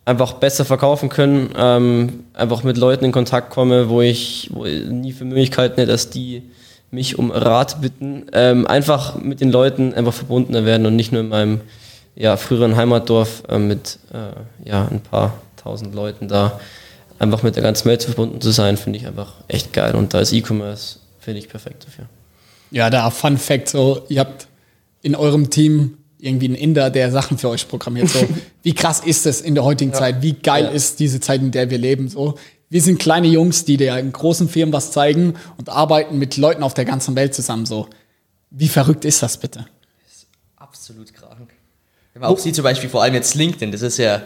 [0.05, 4.85] einfach besser verkaufen können, ähm, einfach mit Leuten in Kontakt komme, wo ich, wo ich
[4.87, 6.41] nie für Möglichkeiten hätte, dass die
[6.89, 11.21] mich um Rat bitten, ähm, einfach mit den Leuten einfach verbundener werden und nicht nur
[11.21, 11.61] in meinem
[12.15, 16.59] ja, früheren Heimatdorf äh, mit äh, ja, ein paar tausend Leuten da
[17.19, 19.95] einfach mit der ganzen Welt verbunden zu sein, finde ich einfach echt geil.
[19.95, 22.05] Und da ist E-Commerce, finde ich, perfekt dafür.
[22.71, 24.47] Ja, da Fun Fact, so, ihr habt
[25.01, 28.09] in eurem Team irgendwie einen Inder, der Sachen für euch programmiert.
[28.09, 28.27] So,
[28.63, 29.97] wie krass ist das in der heutigen ja.
[29.97, 30.21] Zeit?
[30.21, 30.69] Wie geil ja.
[30.69, 32.09] ist diese Zeit, in der wir leben?
[32.09, 32.37] So,
[32.69, 36.61] wir sind kleine Jungs, die dir in großen Firmen was zeigen und arbeiten mit Leuten
[36.61, 37.65] auf der ganzen Welt zusammen.
[37.65, 37.87] So,
[38.51, 39.65] wie verrückt ist das bitte?
[40.05, 41.53] Das ist absolut krank.
[42.13, 44.21] Wenn man auch sieht, zum Beispiel vor allem jetzt LinkedIn, das ist ja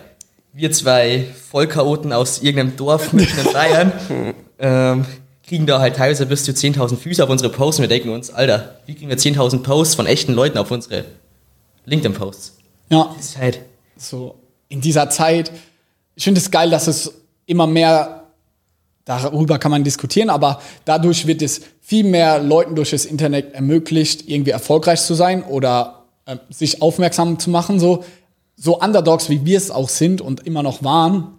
[0.54, 3.92] wir zwei Vollchaoten aus irgendeinem Dorf mitten in Bayern
[4.60, 5.06] ähm,
[5.46, 8.30] kriegen da halt teilweise bis zu 10.000 Füße auf unsere Posts und wir denken uns,
[8.30, 11.06] Alter, wie kriegen wir 10.000 Posts von echten Leuten auf unsere
[11.86, 12.58] LinkedIn-Posts?
[12.90, 13.14] Ja.
[13.18, 13.60] Das ist halt
[13.98, 14.36] so
[14.70, 15.52] in dieser Zeit.
[16.16, 17.14] Ich finde es geil, dass es
[17.46, 18.24] immer mehr
[19.06, 24.30] darüber kann man diskutieren, aber dadurch wird es viel mehr Leuten durch das Internet ermöglicht,
[24.30, 27.80] irgendwie erfolgreich zu sein oder äh, sich aufmerksam zu machen.
[27.80, 28.06] So,
[28.64, 31.34] so Underdogs, wie wir es auch sind und immer noch waren,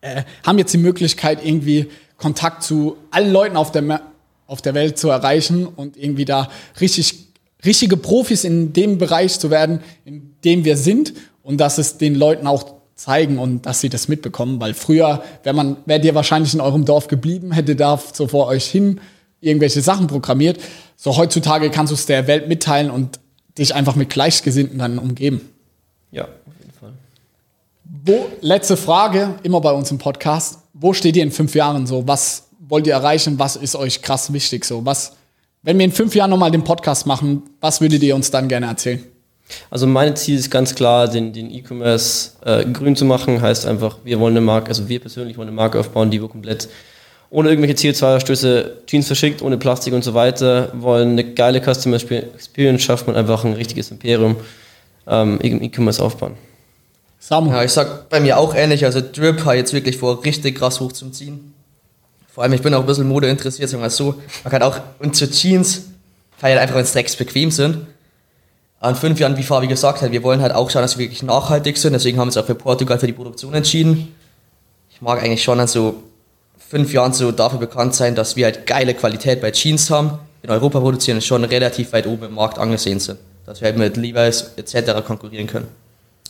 [0.00, 1.86] äh, haben jetzt die Möglichkeit, irgendwie
[2.16, 4.00] Kontakt zu allen Leuten auf der,
[4.48, 6.48] auf der Welt zu erreichen und irgendwie da
[6.80, 7.28] richtig,
[7.64, 11.12] richtige Profis in dem Bereich zu werden, in dem wir sind
[11.44, 15.54] und dass es den Leuten auch zeigen und dass sie das mitbekommen, weil früher, wenn
[15.54, 19.00] man, wärt ihr wahrscheinlich in eurem Dorf geblieben, hätte da so vor euch hin
[19.40, 20.58] irgendwelche Sachen programmiert.
[20.96, 23.20] So heutzutage kannst du es der Welt mitteilen und
[23.56, 25.42] dich einfach mit Gleichgesinnten dann umgeben.
[26.10, 26.26] Ja,
[28.06, 30.60] wo, letzte Frage, immer bei uns im Podcast.
[30.72, 32.06] Wo steht ihr in fünf Jahren so?
[32.06, 33.38] Was wollt ihr erreichen?
[33.38, 34.84] Was ist euch krass wichtig so?
[34.84, 35.14] Was,
[35.62, 38.66] wenn wir in fünf Jahren nochmal den Podcast machen, was würdet ihr uns dann gerne
[38.66, 39.02] erzählen?
[39.70, 43.40] Also mein Ziel ist ganz klar, den, den E-Commerce äh, grün zu machen.
[43.40, 46.28] Heißt einfach, wir wollen eine Marke, also wir persönlich wollen eine Marke aufbauen, die wir
[46.28, 46.68] komplett
[47.30, 52.82] ohne irgendwelche CO2-Stöße Jeans verschickt, ohne Plastik und so weiter, wollen eine geile Customer Experience
[52.82, 54.36] schaffen und einfach ein richtiges Imperium
[55.08, 56.34] ähm, im E-Commerce aufbauen.
[57.28, 57.50] Samu.
[57.50, 58.84] Ja, ich sag bei mir auch ähnlich.
[58.84, 61.54] Also Drip hat jetzt wirklich vor, richtig krass hoch zum Ziehen.
[62.32, 64.14] Vor allem, ich bin auch ein bisschen Mode interessiert, sagen wir so.
[64.44, 65.86] Man kann auch, und zu Jeans
[66.38, 67.78] feiert einfach, wenn es Drecks bequem sind.
[68.78, 71.24] An fünf Jahren, wie Fabi gesagt hat, wir wollen halt auch schauen, dass wir wirklich
[71.24, 71.94] nachhaltig sind.
[71.94, 74.14] Deswegen haben wir uns auch für Portugal für die Produktion entschieden.
[74.90, 76.04] Ich mag eigentlich schon an so
[76.56, 80.50] fünf Jahren so dafür bekannt sein, dass wir halt geile Qualität bei Jeans haben, in
[80.50, 83.18] Europa produzieren und schon relativ weit oben im Markt angesehen sind.
[83.46, 85.04] Dass wir halt mit Levi's etc.
[85.04, 85.66] konkurrieren können.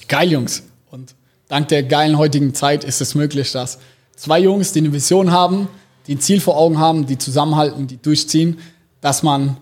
[0.09, 0.63] Geil, Jungs.
[0.91, 1.15] Und
[1.49, 3.79] dank der geilen heutigen Zeit ist es möglich, dass
[4.15, 5.69] zwei Jungs, die eine Vision haben,
[6.07, 8.59] die ein Ziel vor Augen haben, die zusammenhalten, die durchziehen,
[9.01, 9.57] dass man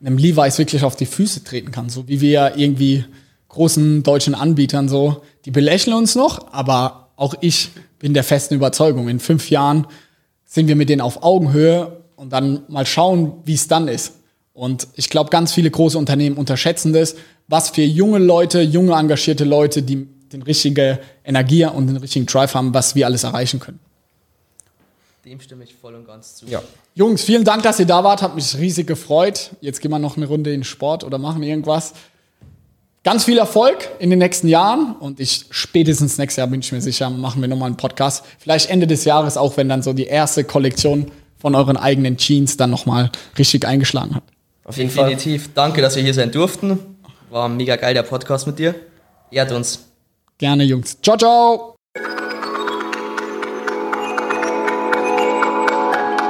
[0.00, 1.88] einem Levi's wirklich auf die Füße treten kann.
[1.88, 3.04] So wie wir irgendwie
[3.48, 9.08] großen deutschen Anbietern so, die belächeln uns noch, aber auch ich bin der festen Überzeugung,
[9.08, 9.86] in fünf Jahren
[10.44, 14.14] sind wir mit denen auf Augenhöhe und dann mal schauen, wie es dann ist.
[14.52, 17.16] Und ich glaube, ganz viele große Unternehmen unterschätzen das,
[17.48, 22.54] was für junge Leute, junge engagierte Leute, die den richtige Energie und den richtigen Drive
[22.54, 23.80] haben, was wir alles erreichen können.
[25.24, 26.46] Dem stimme ich voll und ganz zu.
[26.46, 26.62] Ja.
[26.94, 28.20] Jungs, vielen Dank, dass ihr da wart.
[28.20, 29.52] Hat mich riesig gefreut.
[29.62, 31.94] Jetzt gehen wir noch eine Runde in Sport oder machen irgendwas.
[33.04, 36.80] Ganz viel Erfolg in den nächsten Jahren und ich spätestens nächstes Jahr bin ich mir
[36.80, 38.24] sicher, machen wir nochmal einen Podcast.
[38.38, 42.56] Vielleicht Ende des Jahres auch, wenn dann so die erste Kollektion von euren eigenen Jeans
[42.56, 44.22] dann nochmal richtig eingeschlagen hat.
[44.64, 45.10] Auf jeden Fall.
[45.10, 45.50] Definitiv.
[45.54, 46.78] Danke, dass wir hier sein durften.
[47.30, 48.74] War mega geil, der Podcast mit dir.
[49.30, 49.93] Ehrt uns.
[50.44, 50.98] Gerne, Jungs.
[51.00, 51.74] Ciao, ciao.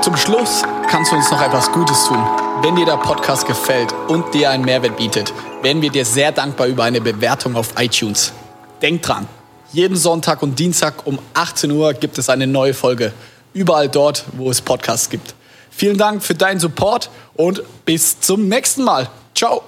[0.03, 2.25] Zum Schluss kannst du uns noch etwas Gutes tun.
[2.63, 6.69] Wenn dir der Podcast gefällt und dir einen Mehrwert bietet, wären wir dir sehr dankbar
[6.69, 8.33] über eine Bewertung auf iTunes.
[8.81, 9.27] Denk dran,
[9.73, 13.13] jeden Sonntag und Dienstag um 18 Uhr gibt es eine neue Folge.
[13.53, 15.35] Überall dort, wo es Podcasts gibt.
[15.73, 19.11] Vielen Dank für deinen Support und bis zum nächsten Mal.
[19.35, 19.65] Ciao.